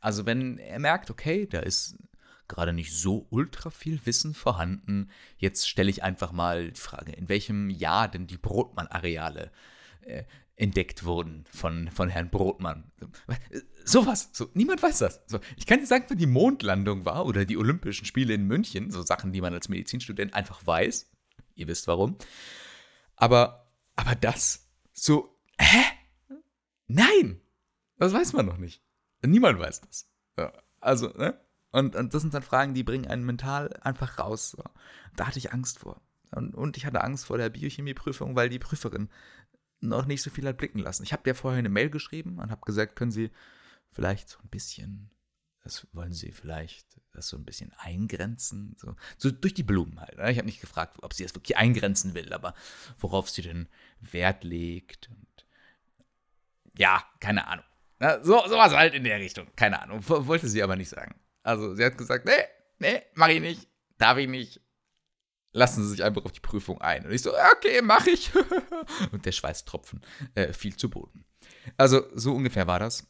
[0.00, 1.96] Also wenn er merkt, okay, da ist
[2.48, 7.28] gerade nicht so ultra viel Wissen vorhanden, jetzt stelle ich einfach mal die Frage, in
[7.28, 9.50] welchem Jahr denn die Brotmann-Areale
[10.02, 10.24] äh,
[10.56, 12.92] entdeckt wurden von, von Herrn Brotmann.
[13.84, 14.30] Sowas.
[14.32, 15.22] So, niemand weiß das.
[15.26, 18.90] So, ich kann dir sagen, wann die Mondlandung war oder die Olympischen Spiele in München.
[18.90, 21.10] So Sachen, die man als Medizinstudent einfach weiß.
[21.54, 22.16] Ihr wisst warum.
[23.16, 24.63] Aber, aber das
[24.94, 25.82] so, hä?
[26.86, 27.40] Nein!
[27.98, 28.82] Das weiß man noch nicht.
[29.24, 30.08] Niemand weiß das.
[30.38, 31.38] Ja, also, ne?
[31.72, 34.52] Und, und das sind dann Fragen, die bringen einen mental einfach raus.
[34.52, 34.62] So.
[35.16, 36.00] Da hatte ich Angst vor.
[36.30, 39.08] Und, und ich hatte Angst vor der Biochemieprüfung, weil die Prüferin
[39.80, 41.02] noch nicht so viel hat blicken lassen.
[41.02, 43.30] Ich habe der vorher eine Mail geschrieben und habe gesagt, können Sie
[43.90, 45.10] vielleicht so ein bisschen,
[45.64, 50.18] das wollen Sie vielleicht das so ein bisschen eingrenzen, so, so durch die Blumen halt.
[50.18, 50.30] Ne?
[50.30, 52.54] Ich habe nicht gefragt, ob sie das wirklich eingrenzen will, aber
[52.98, 53.68] worauf sie denn
[54.00, 55.46] Wert legt und
[56.76, 57.64] ja, keine Ahnung.
[57.98, 59.46] Na, so, sowas halt in der Richtung.
[59.56, 60.00] Keine Ahnung.
[60.08, 61.14] Wollte sie aber nicht sagen.
[61.42, 62.32] Also, sie hat gesagt, nee,
[62.78, 63.68] nee, mach ich nicht.
[63.96, 64.60] Darf ich nicht.
[65.52, 67.06] Lassen Sie sich einfach auf die Prüfung ein.
[67.06, 68.32] Und ich so, okay, mach ich.
[69.12, 70.00] und der Schweißtropfen
[70.34, 71.24] äh, fiel zu Boden.
[71.76, 73.06] Also, so ungefähr war das.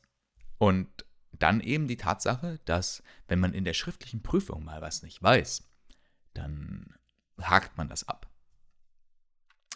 [0.58, 1.06] Und
[1.38, 5.64] dann eben die Tatsache, dass wenn man in der schriftlichen Prüfung mal was nicht weiß,
[6.34, 6.94] dann
[7.40, 8.30] hakt man das ab.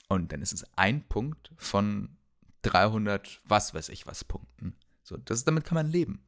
[0.09, 2.17] Und dann ist es ein Punkt von
[2.63, 4.77] 300, was weiß ich was Punkten.
[5.03, 6.25] So, das, damit kann man leben.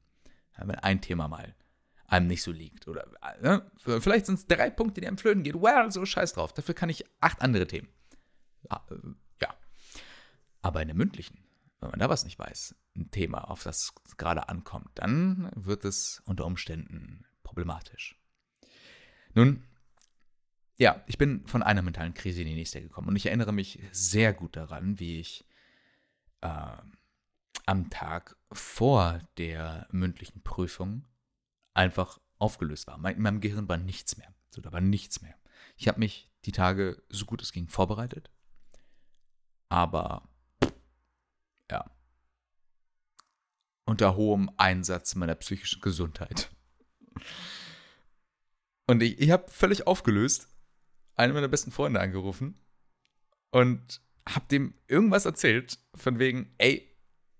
[0.57, 1.55] Ja, wenn ein Thema mal
[2.07, 2.89] einem nicht so liegt.
[2.89, 3.07] Oder
[3.43, 3.61] äh,
[4.01, 5.63] vielleicht sind es drei Punkte, die einem flöten gehen.
[5.63, 6.53] Well, so scheiß drauf.
[6.53, 7.89] Dafür kann ich acht andere Themen.
[8.69, 8.85] Ja.
[8.91, 9.47] Äh,
[10.63, 11.39] Aber in der mündlichen,
[11.81, 15.85] wenn man da was nicht weiß, ein Thema, auf das es gerade ankommt, dann wird
[15.85, 18.17] es unter Umständen problematisch.
[19.35, 19.65] Nun,
[20.77, 23.81] ja, ich bin von einer mentalen Krise in die nächste gekommen und ich erinnere mich
[23.93, 25.45] sehr gut daran, wie ich
[26.41, 26.77] äh,
[27.67, 31.05] am Tag vor der mündlichen Prüfung
[31.75, 32.97] einfach aufgelöst war.
[33.11, 34.35] In meinem Gehirn war nichts mehr.
[34.51, 35.35] So, da war nichts mehr.
[35.77, 38.31] Ich habe mich die Tage so gut es ging vorbereitet,
[39.69, 40.29] aber
[41.71, 41.91] ja,
[43.91, 46.51] unter hohem Einsatz meiner psychischen Gesundheit.
[48.87, 50.49] Und ich, ich habe völlig aufgelöst,
[51.17, 52.59] einen meiner besten Freunde angerufen
[53.51, 56.89] und habe dem irgendwas erzählt, von wegen, ey,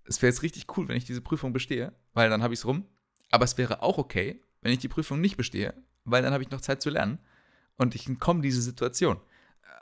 [0.05, 2.65] es wäre jetzt richtig cool, wenn ich diese Prüfung bestehe, weil dann habe ich es
[2.65, 2.85] rum.
[3.31, 5.73] Aber es wäre auch okay, wenn ich die Prüfung nicht bestehe,
[6.03, 7.19] weil dann habe ich noch Zeit zu lernen
[7.77, 9.21] und ich komme in diese Situation.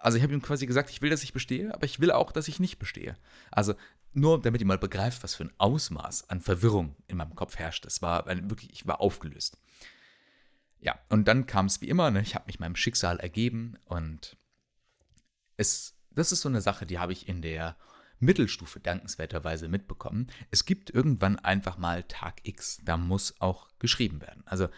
[0.02, 2.32] Also ich habe ihm quasi gesagt, ich will, dass ich bestehe, aber ich will auch,
[2.32, 3.18] dass ich nicht bestehe.
[3.52, 3.74] Also
[4.14, 7.86] nur damit ihr mal begreift, was für ein Ausmaß an Verwirrung in meinem Kopf herrscht.
[7.86, 9.58] Das war wirklich, ich war aufgelöst.
[10.82, 12.22] Ja, und dann kam es wie immer, ne?
[12.22, 14.38] ich habe mich meinem Schicksal ergeben und
[15.58, 17.76] es, das ist so eine Sache, die habe ich in der
[18.20, 20.32] Mittelstufe dankenswerterweise mitbekommen.
[20.52, 24.44] Es gibt irgendwann einfach mal Tag X, da muss auch geschrieben werden.
[24.46, 24.70] Also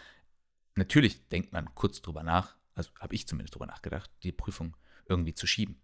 [0.74, 4.76] natürlich denkt man kurz drüber nach, also habe ich zumindest drüber nachgedacht, die Prüfung
[5.06, 5.80] irgendwie zu schieben.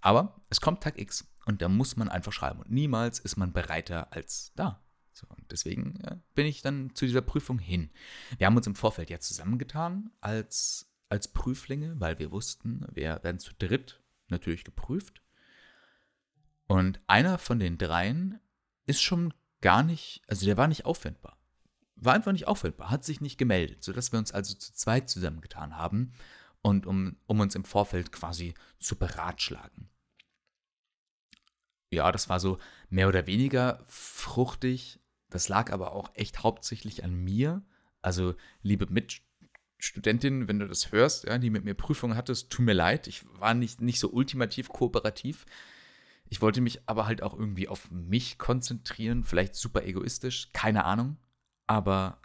[0.00, 2.60] Aber es kommt Tag X und da muss man einfach schreiben.
[2.60, 4.82] Und niemals ist man bereiter als da.
[5.12, 7.90] So, und deswegen ja, bin ich dann zu dieser Prüfung hin.
[8.38, 13.38] Wir haben uns im Vorfeld ja zusammengetan als, als Prüflinge, weil wir wussten, wir werden
[13.38, 15.22] zu dritt natürlich geprüft.
[16.66, 18.38] Und einer von den dreien
[18.86, 21.36] ist schon gar nicht, also der war nicht auffindbar.
[21.96, 25.76] War einfach nicht auffindbar, hat sich nicht gemeldet, sodass wir uns also zu zweit zusammengetan
[25.76, 26.12] haben
[26.62, 29.89] und um, um uns im Vorfeld quasi zu beratschlagen
[31.90, 35.00] ja, das war so mehr oder weniger fruchtig.
[35.28, 37.62] Das lag aber auch echt hauptsächlich an mir.
[38.02, 42.72] Also, liebe Mitstudentin, wenn du das hörst, ja, die mit mir Prüfungen hattest, tut mir
[42.72, 43.06] leid.
[43.06, 45.46] Ich war nicht, nicht so ultimativ kooperativ.
[46.28, 49.24] Ich wollte mich aber halt auch irgendwie auf mich konzentrieren.
[49.24, 51.16] Vielleicht super egoistisch, keine Ahnung.
[51.66, 52.20] Aber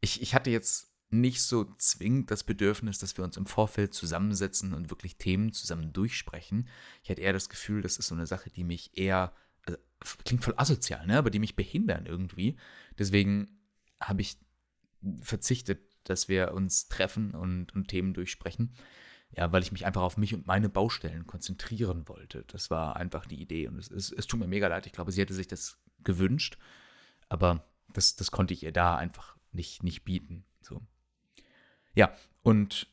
[0.00, 4.72] ich, ich hatte jetzt nicht so zwingend das Bedürfnis, dass wir uns im Vorfeld zusammensetzen
[4.72, 6.68] und wirklich Themen zusammen durchsprechen.
[7.02, 9.32] Ich hatte eher das Gefühl, das ist so eine Sache, die mich eher,
[9.66, 9.78] also,
[10.24, 11.18] klingt voll asozial, ne?
[11.18, 12.56] aber die mich behindern irgendwie.
[12.98, 13.60] Deswegen
[14.00, 14.38] habe ich
[15.20, 18.74] verzichtet, dass wir uns treffen und, und Themen durchsprechen.
[19.34, 22.44] Ja, weil ich mich einfach auf mich und meine Baustellen konzentrieren wollte.
[22.48, 23.66] Das war einfach die Idee.
[23.68, 24.86] Und es, es, es tut mir mega leid.
[24.86, 26.58] Ich glaube, sie hätte sich das gewünscht.
[27.30, 30.44] Aber das, das konnte ich ihr da einfach nicht, nicht bieten.
[30.60, 30.82] So.
[31.94, 32.88] Ja, und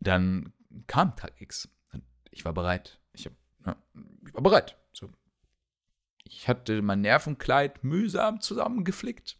[0.00, 0.52] dann
[0.86, 1.68] kam Tag X.
[2.30, 3.00] Ich war bereit.
[3.12, 3.76] Ich, ja,
[4.26, 4.78] ich war bereit.
[4.92, 5.10] So.
[6.24, 9.38] Ich hatte mein Nervenkleid mühsam zusammengeflickt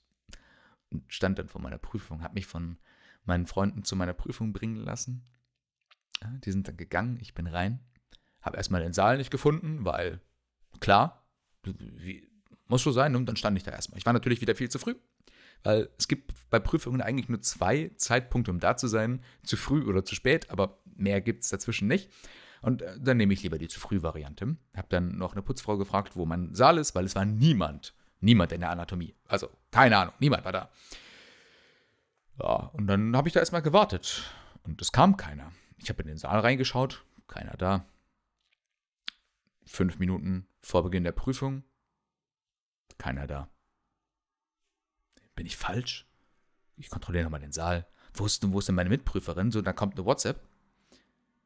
[0.90, 2.78] und stand dann vor meiner Prüfung, habe mich von
[3.24, 5.24] meinen Freunden zu meiner Prüfung bringen lassen.
[6.22, 7.80] Ja, die sind dann gegangen, ich bin rein,
[8.40, 10.20] habe erstmal den Saal nicht gefunden, weil
[10.80, 11.26] klar,
[11.64, 12.28] wie,
[12.66, 13.98] muss so sein, und dann stand ich da erstmal.
[13.98, 14.94] Ich war natürlich wieder viel zu früh,
[15.62, 19.84] weil es gibt bei Prüfungen eigentlich nur zwei Zeitpunkte, um da zu sein, zu früh
[19.84, 22.10] oder zu spät, aber mehr gibt es dazwischen nicht.
[22.62, 24.56] Und äh, dann nehme ich lieber die zu früh Variante.
[24.76, 28.52] Habe dann noch eine Putzfrau gefragt, wo mein Saal ist, weil es war niemand, niemand
[28.52, 29.14] in der Anatomie.
[29.26, 30.70] Also keine Ahnung, niemand war da.
[32.40, 34.30] Ja, und dann habe ich da erstmal gewartet
[34.62, 35.52] und es kam keiner.
[35.76, 37.84] Ich habe in den Saal reingeschaut, keiner da.
[39.66, 41.64] Fünf Minuten vor Beginn der Prüfung,
[42.98, 43.48] keiner da.
[45.34, 46.06] Bin ich falsch?
[46.76, 47.86] Ich kontrolliere nochmal den Saal.
[48.14, 49.50] Wo ist, wo ist denn meine Mitprüferin?
[49.50, 50.40] So, dann kommt eine WhatsApp.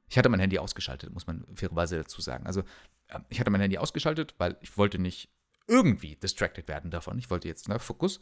[0.09, 2.47] Ich hatte mein Handy ausgeschaltet, muss man fairerweise dazu sagen.
[2.47, 2.63] Also,
[3.09, 5.31] ähm, ich hatte mein Handy ausgeschaltet, weil ich wollte nicht
[5.67, 7.19] irgendwie distracted werden davon.
[7.19, 8.21] Ich wollte jetzt, ne, Fokus.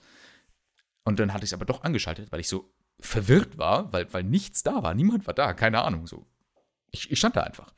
[1.05, 4.25] Und dann hatte ich es aber doch angeschaltet, weil ich so verwirrt war, weil, weil
[4.25, 4.95] nichts da war.
[4.95, 6.07] Niemand war da, keine Ahnung.
[6.07, 6.27] So.
[6.91, 7.75] Ich, ich stand da einfach.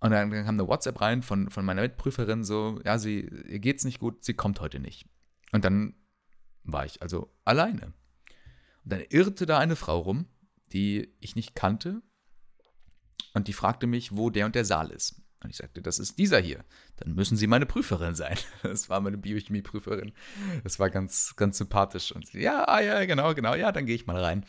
[0.00, 3.84] Und dann, kam eine WhatsApp rein von, von meiner Mitprüferin, so, ja, sie, ihr geht's
[3.84, 5.08] nicht gut, sie kommt heute nicht.
[5.50, 5.94] Und dann
[6.72, 7.92] war ich also alleine.
[8.84, 10.26] Und dann irrte da eine Frau rum,
[10.72, 12.02] die ich nicht kannte,
[13.34, 15.22] und die fragte mich, wo der und der Saal ist.
[15.42, 16.64] Und ich sagte, das ist dieser hier.
[16.96, 18.36] Dann müssen Sie meine Prüferin sein.
[18.62, 20.12] Das war meine Biochemie-Prüferin.
[20.64, 22.10] Das war ganz, ganz sympathisch.
[22.10, 24.44] Und sie, ja, ah, ja, genau, genau, ja, dann gehe ich mal rein.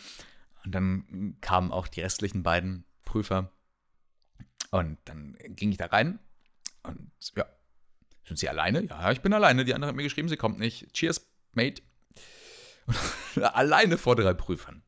[0.65, 3.51] Und dann kamen auch die restlichen beiden Prüfer.
[4.71, 6.19] Und dann ging ich da rein.
[6.81, 7.45] Und ja,
[8.25, 8.83] sind Sie alleine?
[8.85, 9.65] Ja, ich bin alleine.
[9.65, 10.93] Die andere hat mir geschrieben, sie kommt nicht.
[10.93, 11.83] Cheers, Mate.
[13.41, 14.83] alleine vor drei Prüfern.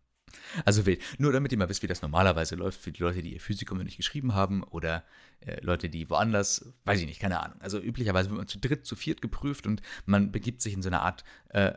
[0.65, 1.01] Also wild.
[1.17, 3.77] Nur damit ihr mal wisst, wie das normalerweise läuft für die Leute, die ihr Physikum
[3.79, 5.03] nicht geschrieben haben oder
[5.41, 7.59] äh, Leute, die woanders, weiß ich nicht, keine Ahnung.
[7.61, 10.89] Also üblicherweise wird man zu dritt, zu viert geprüft und man begibt sich in so
[10.89, 11.73] eine Art äh,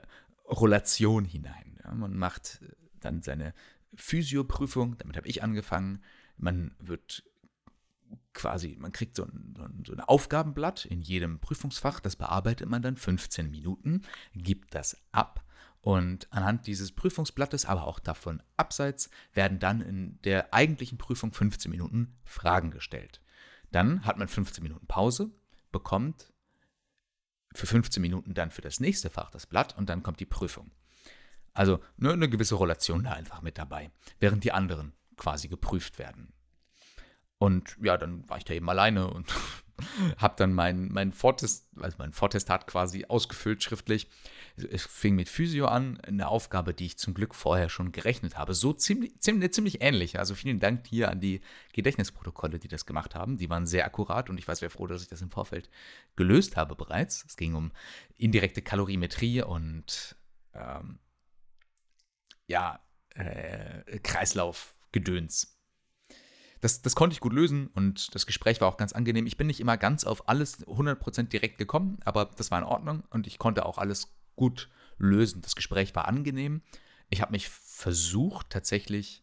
[0.48, 1.78] Rollation hinein.
[1.84, 1.94] Ja?
[1.94, 2.60] Man macht
[3.00, 3.54] dann seine
[3.94, 6.02] Physioprüfung, damit habe ich angefangen.
[6.36, 7.22] Man wird
[8.32, 9.54] quasi, man kriegt so ein,
[9.86, 14.02] so ein, Aufgabenblatt in jedem Prüfungsfach, das bearbeitet man dann 15 Minuten,
[14.34, 15.44] gibt das ab
[15.84, 21.70] und anhand dieses Prüfungsblattes, aber auch davon abseits, werden dann in der eigentlichen Prüfung 15
[21.70, 23.20] Minuten Fragen gestellt.
[23.70, 25.30] Dann hat man 15 Minuten Pause,
[25.72, 26.32] bekommt
[27.54, 30.70] für 15 Minuten dann für das nächste Fach das Blatt und dann kommt die Prüfung.
[31.52, 36.32] Also nur eine gewisse Relation da einfach mit dabei, während die anderen quasi geprüft werden.
[37.36, 39.30] Und ja, dann war ich da eben alleine und
[40.18, 44.08] habe dann mein, mein, Vortest, also mein Vortestat quasi ausgefüllt schriftlich.
[44.56, 48.54] Es fing mit Physio an, eine Aufgabe, die ich zum Glück vorher schon gerechnet habe.
[48.54, 50.18] So ziemlich, ziemlich, ziemlich ähnlich.
[50.18, 51.40] Also vielen Dank hier an die
[51.72, 53.36] Gedächtnisprotokolle, die das gemacht haben.
[53.36, 55.70] Die waren sehr akkurat und ich war sehr froh, dass ich das im Vorfeld
[56.16, 57.24] gelöst habe bereits.
[57.26, 57.72] Es ging um
[58.16, 60.16] indirekte Kalorimetrie und
[60.54, 60.98] ähm,
[62.46, 62.80] ja,
[63.14, 65.53] äh, Kreislaufgedöns
[66.64, 69.26] das, das konnte ich gut lösen und das Gespräch war auch ganz angenehm.
[69.26, 73.02] Ich bin nicht immer ganz auf alles 100% direkt gekommen, aber das war in Ordnung
[73.10, 75.42] und ich konnte auch alles gut lösen.
[75.42, 76.62] Das Gespräch war angenehm.
[77.10, 79.22] Ich habe mich versucht, tatsächlich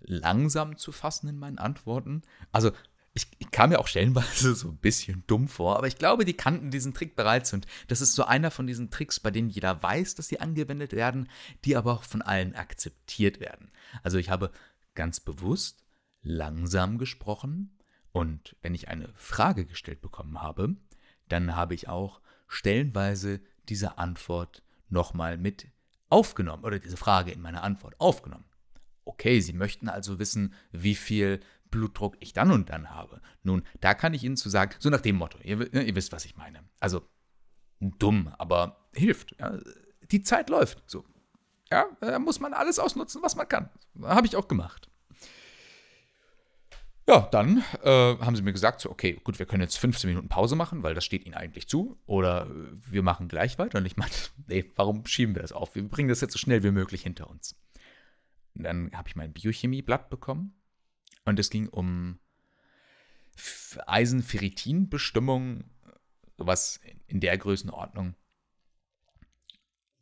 [0.00, 2.20] langsam zu fassen in meinen Antworten.
[2.52, 2.72] Also
[3.14, 6.36] ich, ich, kam mir auch stellenweise so ein bisschen dumm vor, aber ich glaube, die
[6.36, 9.82] kannten diesen Trick bereits und das ist so einer von diesen Tricks, bei denen jeder
[9.82, 11.30] weiß, dass sie angewendet werden,
[11.64, 13.72] die aber auch von allen akzeptiert werden.
[14.02, 14.50] Also ich habe
[14.94, 15.86] ganz bewusst
[16.22, 17.76] langsam gesprochen
[18.12, 20.76] und wenn ich eine Frage gestellt bekommen habe,
[21.28, 25.68] dann habe ich auch stellenweise diese Antwort nochmal mit
[26.08, 28.44] aufgenommen oder diese Frage in meiner Antwort aufgenommen.
[29.04, 31.40] Okay, Sie möchten also wissen, wie viel
[31.70, 33.20] Blutdruck ich dann und dann habe.
[33.42, 36.24] Nun, da kann ich Ihnen zu sagen, so nach dem Motto, ihr, ihr wisst, was
[36.24, 36.64] ich meine.
[36.80, 37.08] Also
[37.80, 39.36] dumm, aber hilft.
[39.38, 39.58] Ja.
[40.10, 40.82] Die Zeit läuft.
[40.86, 41.04] So.
[41.70, 43.70] Ja, da muss man alles ausnutzen, was man kann.
[44.02, 44.89] Habe ich auch gemacht.
[47.10, 50.28] Ja, dann äh, haben sie mir gesagt, so, okay, gut, wir können jetzt 15 Minuten
[50.28, 51.98] Pause machen, weil das steht ihnen eigentlich zu.
[52.06, 53.78] Oder äh, wir machen gleich weiter.
[53.78, 55.74] Und ich meinte, nee, warum schieben wir das auf?
[55.74, 57.56] Wir bringen das jetzt so schnell wie möglich hinter uns.
[58.54, 60.54] Und dann habe ich mein Biochemieblatt bekommen.
[61.24, 62.20] Und es ging um
[63.88, 65.64] Eisenferritin-Bestimmung,
[66.38, 68.14] sowas in der Größenordnung.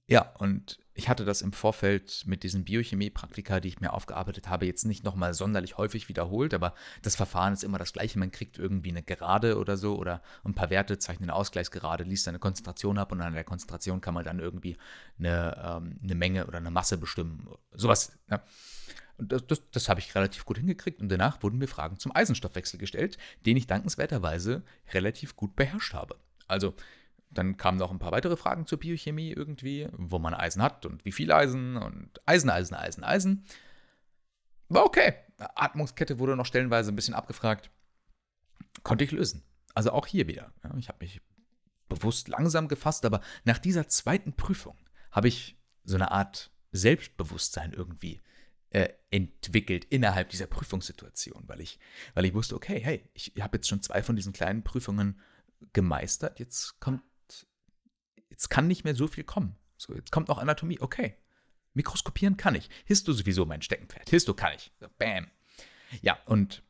[0.08, 4.64] Ja, und ich hatte das im Vorfeld mit diesen Biochemie-Praktika, die ich mir aufgearbeitet habe,
[4.66, 8.18] jetzt nicht nochmal sonderlich häufig wiederholt, aber das Verfahren ist immer das gleiche.
[8.18, 12.26] Man kriegt irgendwie eine Gerade oder so oder ein paar Werte, zeichnet eine Ausgleichsgerade, liest
[12.26, 14.78] eine Konzentration ab und an der Konzentration kann man dann irgendwie
[15.18, 17.46] eine, ähm, eine Menge oder eine Masse bestimmen.
[17.70, 18.18] Sowas.
[18.30, 18.42] Ja.
[19.18, 22.16] Und das, das, das habe ich relativ gut hingekriegt und danach wurden mir Fragen zum
[22.16, 24.62] Eisenstoffwechsel gestellt, den ich dankenswerterweise
[24.94, 26.16] relativ gut beherrscht habe.
[26.46, 26.74] Also
[27.30, 31.04] dann kamen noch ein paar weitere Fragen zur Biochemie irgendwie, wo man Eisen hat und
[31.04, 33.44] wie viel Eisen und Eisen, Eisen, Eisen, Eisen.
[34.68, 35.14] War okay.
[35.38, 37.70] Atmungskette wurde noch stellenweise ein bisschen abgefragt.
[38.82, 39.44] Konnte ich lösen.
[39.74, 40.52] Also auch hier wieder.
[40.64, 41.20] Ja, ich habe mich
[41.88, 44.76] bewusst langsam gefasst, aber nach dieser zweiten Prüfung
[45.10, 48.20] habe ich so eine Art Selbstbewusstsein irgendwie
[48.70, 51.78] äh, entwickelt innerhalb dieser Prüfungssituation, weil ich,
[52.14, 55.18] weil ich wusste, okay, hey, ich habe jetzt schon zwei von diesen kleinen Prüfungen
[55.72, 57.02] gemeistert, jetzt kommt
[58.38, 59.56] jetzt kann nicht mehr so viel kommen.
[59.76, 61.16] So, jetzt kommt noch Anatomie, okay.
[61.74, 62.70] Mikroskopieren kann ich.
[62.84, 64.08] Histo sowieso mein Steckenpferd.
[64.08, 64.72] Histo kann ich.
[64.78, 65.28] So, bam.
[66.02, 66.62] Ja, und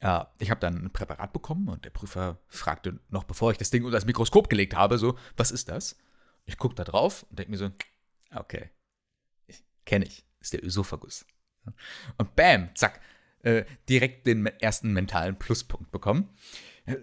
[0.00, 3.70] äh, ich habe dann ein Präparat bekommen und der Prüfer fragte noch, bevor ich das
[3.70, 5.98] Ding unter das Mikroskop gelegt habe, so, was ist das?
[6.44, 7.70] Ich gucke da drauf und denke mir so,
[8.32, 8.70] okay,
[9.84, 11.26] kenne ich, ist der Ösophagus.
[12.16, 13.00] Und bam, zack,
[13.42, 16.28] äh, direkt den ersten mentalen Pluspunkt bekommen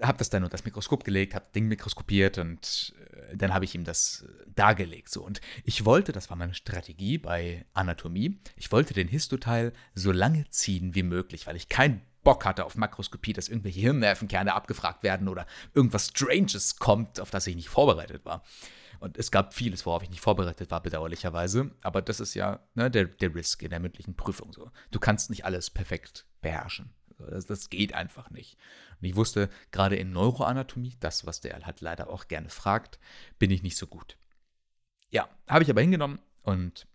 [0.02, 2.94] habe das dann unter das Mikroskop gelegt, habe das Ding mikroskopiert und
[3.30, 5.10] äh, dann habe ich ihm das äh, dargelegt.
[5.10, 5.24] So.
[5.24, 10.50] Und ich wollte, das war meine Strategie bei Anatomie, ich wollte den Histoteil so lange
[10.50, 15.28] ziehen wie möglich, weil ich keinen Bock hatte auf Makroskopie, dass irgendwelche Hirnnervenkerne abgefragt werden
[15.28, 18.44] oder irgendwas Stranges kommt, auf das ich nicht vorbereitet war.
[19.00, 21.72] Und es gab vieles, worauf ich nicht vorbereitet war, bedauerlicherweise.
[21.82, 24.72] Aber das ist ja ne, der, der Risk in der mündlichen Prüfung so.
[24.92, 26.94] Du kannst nicht alles perfekt beherrschen.
[27.20, 28.58] Das, das geht einfach nicht.
[29.00, 33.00] Und ich wusste, gerade in Neuroanatomie, das, was der halt leider auch gerne fragt,
[33.40, 34.18] bin ich nicht so gut.
[35.10, 36.88] Ja, habe ich aber hingenommen und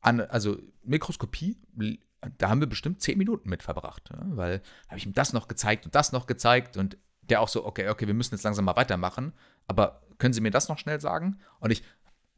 [0.00, 1.56] an, also Mikroskopie,
[2.38, 5.48] da haben wir bestimmt zehn Minuten mit verbracht, ja, weil habe ich ihm das noch
[5.48, 8.64] gezeigt und das noch gezeigt und der auch so, okay, okay, wir müssen jetzt langsam
[8.64, 9.32] mal weitermachen,
[9.66, 11.40] aber können Sie mir das noch schnell sagen?
[11.60, 11.82] Und ich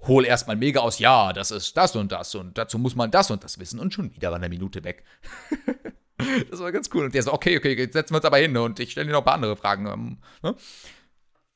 [0.01, 3.31] hole erstmal mega aus, ja, das ist das und das und dazu muss man das
[3.31, 5.05] und das wissen und schon wieder war eine Minute weg.
[6.51, 7.05] Das war ganz cool.
[7.05, 9.13] Und der so, okay, okay, jetzt setzen wir uns aber hin und ich stelle dir
[9.13, 9.87] noch ein paar andere Fragen.
[9.87, 10.57] Ähm, ne?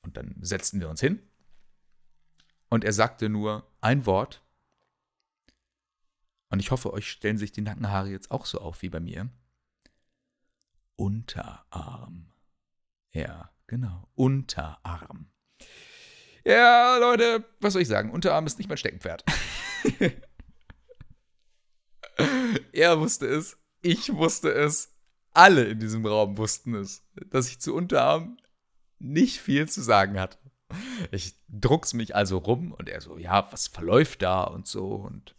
[0.03, 1.23] Und dann setzten wir uns hin.
[2.69, 4.43] Und er sagte nur ein Wort.
[6.51, 9.29] Und ich hoffe, euch stellen sich die Nackenhaare jetzt auch so auf wie bei mir.
[10.97, 12.33] Unterarm.
[13.13, 14.09] Ja, genau.
[14.15, 15.31] Unterarm.
[16.45, 18.11] Ja, Leute, was soll ich sagen?
[18.11, 19.25] Unterarm ist nicht mein Steckenpferd.
[22.73, 24.95] er wusste es ich wusste es,
[25.33, 28.39] alle in diesem Raum wussten es, dass ich zu Unterarm
[28.99, 30.39] nicht viel zu sagen hatte.
[31.13, 35.35] Ich druck's mich also rum und er so, ja, was verläuft da und so und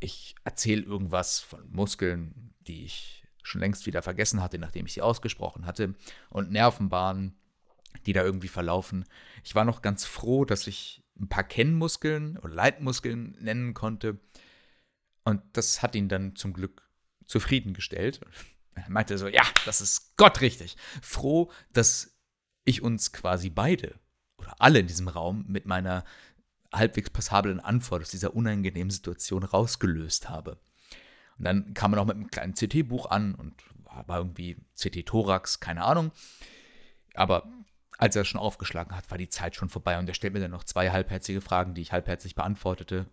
[0.00, 5.02] ich erzähle irgendwas von Muskeln, die ich schon längst wieder vergessen hatte, nachdem ich sie
[5.02, 5.94] ausgesprochen hatte
[6.30, 7.36] und Nervenbahnen,
[8.06, 9.04] die da irgendwie verlaufen.
[9.44, 14.18] Ich war noch ganz froh, dass ich ein paar Kennmuskeln oder Leitmuskeln nennen konnte
[15.24, 16.83] und das hat ihn dann zum Glück
[17.26, 18.20] zufriedengestellt.
[18.74, 20.76] Er meinte so, ja, das ist Gott richtig.
[21.02, 22.16] Froh, dass
[22.64, 23.98] ich uns quasi beide
[24.38, 26.04] oder alle in diesem Raum mit meiner
[26.72, 30.58] halbwegs passablen Antwort aus dieser unangenehmen Situation rausgelöst habe.
[31.38, 33.54] Und dann kam er noch mit einem kleinen CT-Buch an und
[34.06, 36.10] war irgendwie CT-Thorax, keine Ahnung.
[37.14, 37.48] Aber
[37.96, 40.40] als er es schon aufgeschlagen hat, war die Zeit schon vorbei und er stellt mir
[40.40, 43.06] dann noch zwei halbherzige Fragen, die ich halbherzig beantwortete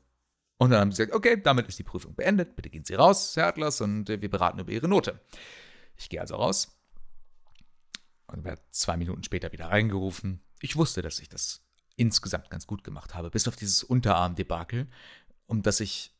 [0.61, 2.55] und dann haben sie gesagt, okay, damit ist die Prüfung beendet.
[2.55, 5.19] Bitte gehen Sie raus, Herr Atlas, und äh, wir beraten über Ihre Note.
[5.97, 6.79] Ich gehe also raus
[8.27, 10.39] und werde zwei Minuten später wieder reingerufen.
[10.59, 14.87] Ich wusste, dass ich das insgesamt ganz gut gemacht habe, bis auf dieses Unterarm-Debakel,
[15.47, 16.15] um das ich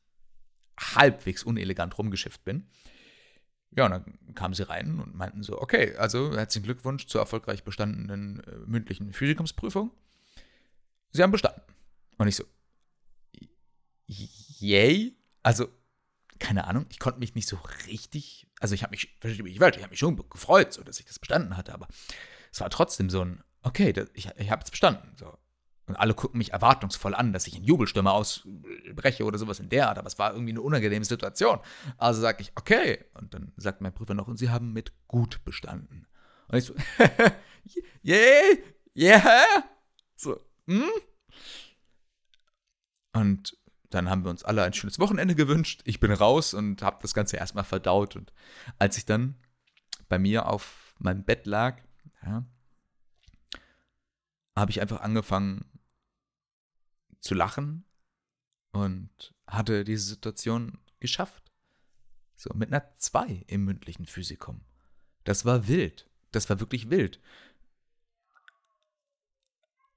[0.80, 2.68] halbwegs unelegant rumgeschifft bin.
[3.70, 7.64] Ja, und dann kamen sie rein und meinten so, okay, also herzlichen Glückwunsch zur erfolgreich
[7.64, 9.92] bestandenen äh, mündlichen Physikumsprüfung.
[11.12, 11.62] Sie haben bestanden.
[12.18, 12.46] Und ich so,
[14.12, 15.16] yay.
[15.44, 15.68] Also,
[16.40, 17.58] keine Ahnung, ich konnte mich nicht so
[17.88, 21.56] richtig, also ich habe mich, ich habe mich schon gefreut, so dass ich das bestanden
[21.58, 21.88] hatte, aber
[22.52, 25.16] es war trotzdem so ein, okay, das, ich, ich habe es bestanden.
[25.18, 25.38] So.
[25.88, 29.90] Und alle gucken mich erwartungsvoll an, dass ich in Jubelstürme ausbreche oder sowas in der
[29.90, 29.98] Art.
[29.98, 31.60] Aber es war irgendwie eine unangenehme Situation.
[31.98, 33.06] Also sage ich, okay.
[33.14, 36.08] Und dann sagt mein Prüfer noch, und sie haben mit gut bestanden.
[36.48, 36.76] Und ich so,
[38.06, 38.58] yeah,
[38.96, 39.44] yeah.
[40.16, 40.90] So, hm?
[43.14, 43.58] Und
[43.94, 45.82] dann haben wir uns alle ein schönes Wochenende gewünscht.
[45.86, 48.16] Ich bin raus und habe das Ganze erstmal verdaut.
[48.16, 48.34] Und
[48.80, 49.36] als ich dann
[50.10, 51.82] bei mir auf meinem Bett lag,
[52.24, 52.46] ja,
[54.56, 55.66] habe ich einfach angefangen
[57.20, 57.86] zu lachen
[58.72, 61.52] und hatte diese Situation geschafft.
[62.36, 64.62] So, mit einer 2 im mündlichen Physikum.
[65.24, 66.10] Das war wild.
[66.32, 67.22] Das war wirklich wild.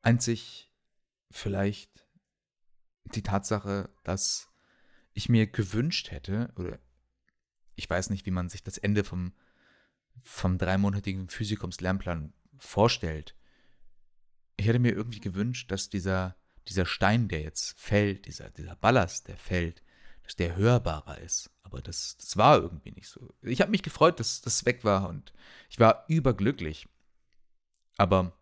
[0.03, 0.71] Einzig
[1.31, 2.04] vielleicht
[3.05, 4.51] die Tatsache, dass
[5.13, 6.79] ich mir gewünscht hätte, oder
[7.77, 9.33] ich weiß nicht, wie man sich das Ende vom,
[10.23, 13.35] vom dreimonatigen Physikumslernplan vorstellt.
[14.57, 16.37] Ich hätte mir irgendwie gewünscht, dass dieser,
[16.69, 19.83] dieser Stein, der jetzt fällt, dieser, dieser Ballast, der fällt,
[20.23, 21.51] dass der hörbarer ist.
[21.63, 23.35] Aber das, das war irgendwie nicht so.
[23.43, 25.33] Ich habe mich gefreut, dass das weg war und
[25.69, 26.89] ich war überglücklich.
[27.97, 28.37] Aber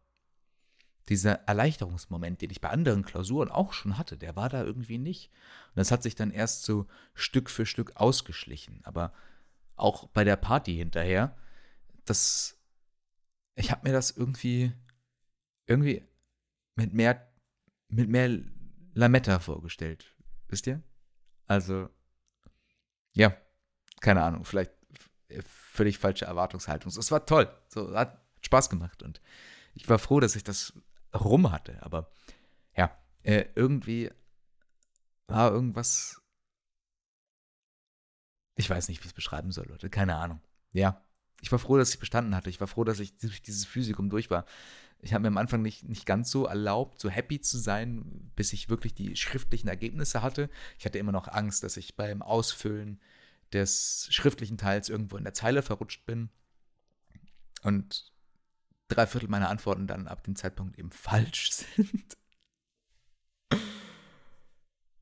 [1.09, 5.31] dieser Erleichterungsmoment, den ich bei anderen Klausuren auch schon hatte, der war da irgendwie nicht.
[5.69, 8.81] Und das hat sich dann erst so Stück für Stück ausgeschlichen.
[8.85, 9.13] Aber
[9.75, 11.37] auch bei der Party hinterher,
[12.05, 12.57] das,
[13.57, 14.73] ich habe mir das irgendwie,
[15.67, 16.07] irgendwie
[16.77, 17.33] mit mehr,
[17.89, 18.39] mit mehr
[18.95, 20.15] Lametta vorgestellt.
[20.49, 20.83] Wisst ihr?
[21.47, 21.89] Also,
[23.15, 23.37] ja,
[24.01, 24.73] keine Ahnung, vielleicht
[25.45, 26.91] völlig falsche Erwartungshaltung.
[26.91, 27.53] Es war toll.
[27.69, 29.03] So, hat Spaß gemacht.
[29.03, 29.21] Und
[29.75, 30.75] ich war froh, dass ich das
[31.15, 31.83] rum hatte.
[31.83, 32.11] Aber
[32.77, 34.11] ja, äh, irgendwie
[35.27, 36.21] war irgendwas.
[38.55, 39.91] Ich weiß nicht, wie ich es beschreiben soll, Leute.
[39.91, 40.41] Keine Ahnung.
[40.73, 41.03] Ja,
[41.41, 42.51] ich war froh, dass ich bestanden hatte.
[42.51, 44.47] Ich war froh, dass ich durch dieses Physikum durch war.
[45.01, 48.53] Ich habe mir am Anfang nicht, nicht ganz so erlaubt, so happy zu sein, bis
[48.53, 50.49] ich wirklich die schriftlichen Ergebnisse hatte.
[50.79, 53.01] Ich hatte immer noch Angst, dass ich beim Ausfüllen
[53.53, 56.31] des schriftlichen Teils irgendwo in der Zeile verrutscht bin.
[57.63, 58.12] Und
[58.95, 62.17] drei Viertel meiner Antworten dann ab dem Zeitpunkt eben falsch sind.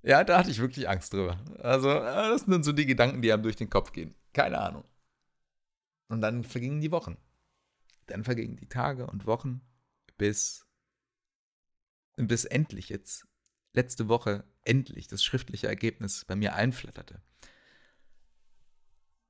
[0.02, 1.38] ja, da hatte ich wirklich Angst drüber.
[1.58, 4.14] Also, äh, das sind dann so die Gedanken, die einem durch den Kopf gehen.
[4.32, 4.84] Keine Ahnung.
[6.08, 7.16] Und dann vergingen die Wochen.
[8.06, 9.60] Dann vergingen die Tage und Wochen,
[10.18, 10.66] bis,
[12.16, 13.26] bis endlich jetzt,
[13.72, 17.22] letzte Woche, endlich das schriftliche Ergebnis bei mir einflatterte.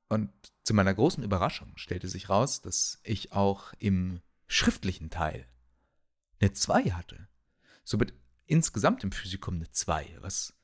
[0.09, 0.33] Und
[0.65, 4.21] zu meiner großen Überraschung stellte sich raus, dass ich auch im
[4.51, 5.47] schriftlichen Teil
[6.41, 7.29] eine 2 hatte.
[7.85, 8.13] Somit
[8.47, 10.55] insgesamt im Physikum eine 2, was,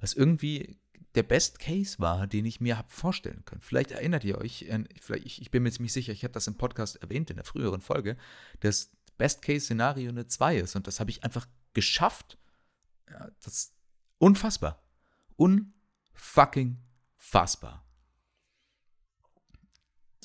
[0.00, 0.78] was irgendwie
[1.14, 3.62] der Best Case war, den ich mir habe vorstellen können.
[3.62, 4.66] Vielleicht erinnert ihr euch,
[5.00, 7.44] vielleicht, ich, ich bin mir ziemlich sicher, ich habe das im Podcast erwähnt in der
[7.44, 8.18] früheren Folge,
[8.60, 12.38] dass Best Case Szenario eine 2 ist und das habe ich einfach geschafft.
[13.10, 13.74] Ja, das ist
[14.18, 14.82] unfassbar.
[15.36, 16.82] Unfucking
[17.16, 17.86] fassbar.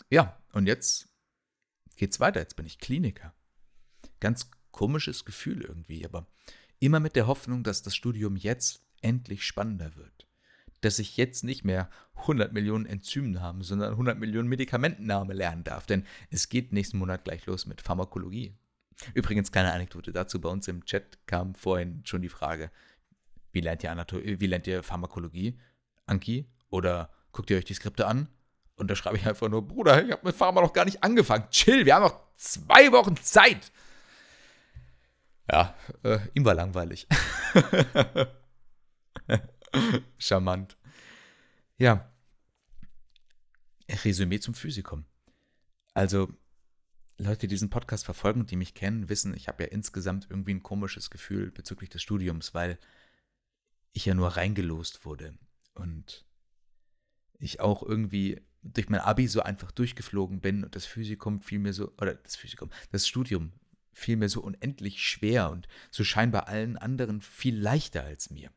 [0.09, 1.06] Ja, und jetzt
[1.97, 2.39] geht's weiter.
[2.39, 3.33] Jetzt bin ich Kliniker.
[4.19, 6.27] Ganz komisches Gefühl irgendwie, aber
[6.79, 10.27] immer mit der Hoffnung, dass das Studium jetzt endlich spannender wird.
[10.81, 16.05] Dass ich jetzt nicht mehr 100 Millionen Enzymnamen, sondern 100 Millionen Medikamentennamen lernen darf, denn
[16.29, 18.55] es geht nächsten Monat gleich los mit Pharmakologie.
[19.13, 22.71] Übrigens, kleine Anekdote dazu, bei uns im Chat kam vorhin schon die Frage,
[23.51, 25.59] wie lernt ihr, Anato wie lernt ihr Pharmakologie,
[26.05, 26.47] Anki?
[26.69, 28.27] Oder guckt ihr euch die Skripte an?
[28.77, 31.49] Und da schreibe ich einfach nur, Bruder, ich habe mit Pharma noch gar nicht angefangen.
[31.49, 33.71] Chill, wir haben noch zwei Wochen Zeit.
[35.51, 37.07] Ja, äh, ihm war langweilig.
[40.17, 40.77] Charmant.
[41.77, 42.11] Ja.
[43.89, 45.05] Resümee zum Physikum.
[45.93, 46.31] Also,
[47.17, 50.53] Leute, die diesen Podcast verfolgen und die mich kennen, wissen, ich habe ja insgesamt irgendwie
[50.53, 52.77] ein komisches Gefühl bezüglich des Studiums, weil
[53.93, 55.35] ich ja nur reingelost wurde.
[55.73, 56.25] Und
[57.39, 58.41] ich auch irgendwie
[58.73, 62.35] durch mein Abi so einfach durchgeflogen bin und das Physikum fiel mir so, oder das
[62.35, 63.51] Physikum, das Studium
[63.93, 68.51] fiel mir so unendlich schwer und so scheinbar allen anderen viel leichter als mir.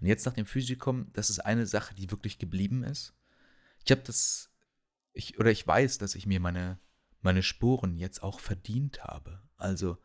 [0.00, 3.14] Und jetzt nach dem Physikum, das ist eine Sache, die wirklich geblieben ist.
[3.84, 4.50] Ich habe das,
[5.12, 6.78] ich, oder ich weiß, dass ich mir meine,
[7.20, 9.42] meine Sporen jetzt auch verdient habe.
[9.56, 9.98] Also,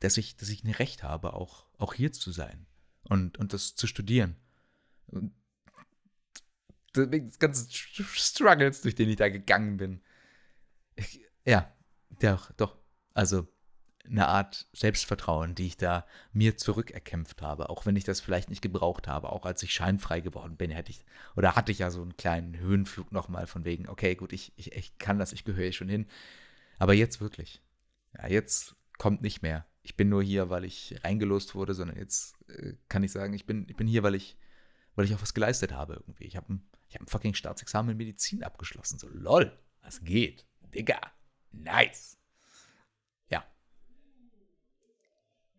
[0.00, 2.66] dass ich, dass ich ein Recht habe, auch, auch hier zu sein
[3.04, 4.36] und, und das zu studieren.
[5.06, 5.32] Und
[6.94, 10.00] des ganzen Struggles, durch den ich da gegangen bin.
[10.96, 11.72] Ich, ja,
[12.20, 12.76] doch, doch.
[13.14, 13.46] Also
[14.06, 18.62] eine Art Selbstvertrauen, die ich da mir zurückerkämpft habe, auch wenn ich das vielleicht nicht
[18.62, 19.30] gebraucht habe.
[19.30, 21.04] Auch als ich scheinfrei geworden bin, hätte ich,
[21.36, 24.72] oder hatte ich ja so einen kleinen Höhenflug nochmal von wegen, okay, gut, ich, ich,
[24.72, 26.06] ich kann das, ich gehöre schon hin.
[26.78, 27.62] Aber jetzt wirklich.
[28.16, 29.66] Ja, jetzt kommt nicht mehr.
[29.82, 33.46] ich bin nur hier, weil ich reingelost wurde, sondern jetzt äh, kann ich sagen, ich
[33.46, 34.36] bin, ich bin hier, weil ich,
[34.94, 36.24] weil ich auch was geleistet habe irgendwie.
[36.24, 36.58] Ich habe
[36.90, 38.98] ein, hab ein fucking Staatsexamen in Medizin abgeschlossen.
[38.98, 40.46] So, lol, was geht?
[40.74, 41.00] Digga,
[41.52, 42.18] nice.
[43.28, 43.44] Ja.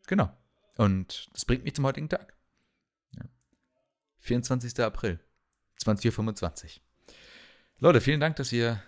[0.08, 0.36] Genau.
[0.78, 2.36] Und das bringt mich zum heutigen Tag.
[3.18, 3.26] Ja.
[4.20, 4.80] 24.
[4.80, 5.20] April,
[5.84, 7.16] 20.25 Uhr.
[7.80, 8.82] Leute, vielen Dank, dass ihr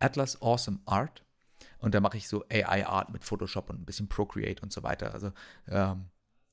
[0.00, 1.24] Atlas Awesome Art.
[1.78, 5.14] Und da mache ich so AI-Art mit Photoshop und ein bisschen Procreate und so weiter.
[5.14, 5.32] Also
[5.66, 6.10] ähm,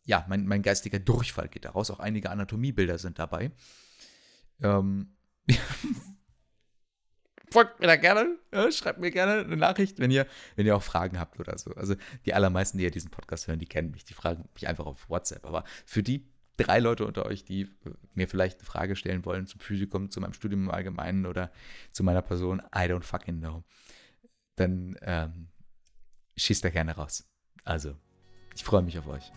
[0.08, 1.91] ja, mein, mein geistiger Durchfall geht daraus.
[1.91, 3.51] Auch einige Anatomiebilder sind dabei.
[4.64, 5.16] Ähm,
[7.51, 10.84] folgt mir da gerne, ja, schreibt mir gerne eine Nachricht, wenn ihr, wenn ihr auch
[10.84, 11.72] Fragen habt oder so.
[11.72, 11.95] Also
[12.26, 15.10] die allermeisten, die ja diesen Podcast hören, die kennen mich, die fragen mich einfach auf
[15.10, 15.45] WhatsApp.
[15.45, 17.68] Aber für die drei Leute unter euch, die äh,
[18.14, 21.51] mir vielleicht eine Frage stellen wollen zum Physikum, zu meinem Studium im Allgemeinen oder
[21.91, 23.66] zu meiner Person, I don't fucking know,
[24.55, 25.49] dann ähm,
[26.38, 27.28] schießt da gerne raus.
[27.66, 27.97] Also,
[28.55, 29.34] ich freue mich auf euch.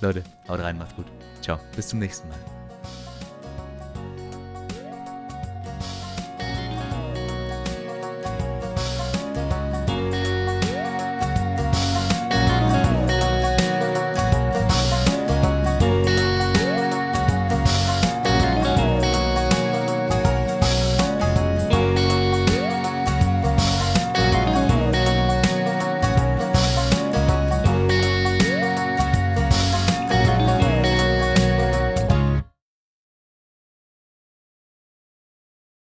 [0.00, 1.06] Leute, haut rein, macht's gut.
[1.40, 2.59] Ciao, bis zum nächsten Mal.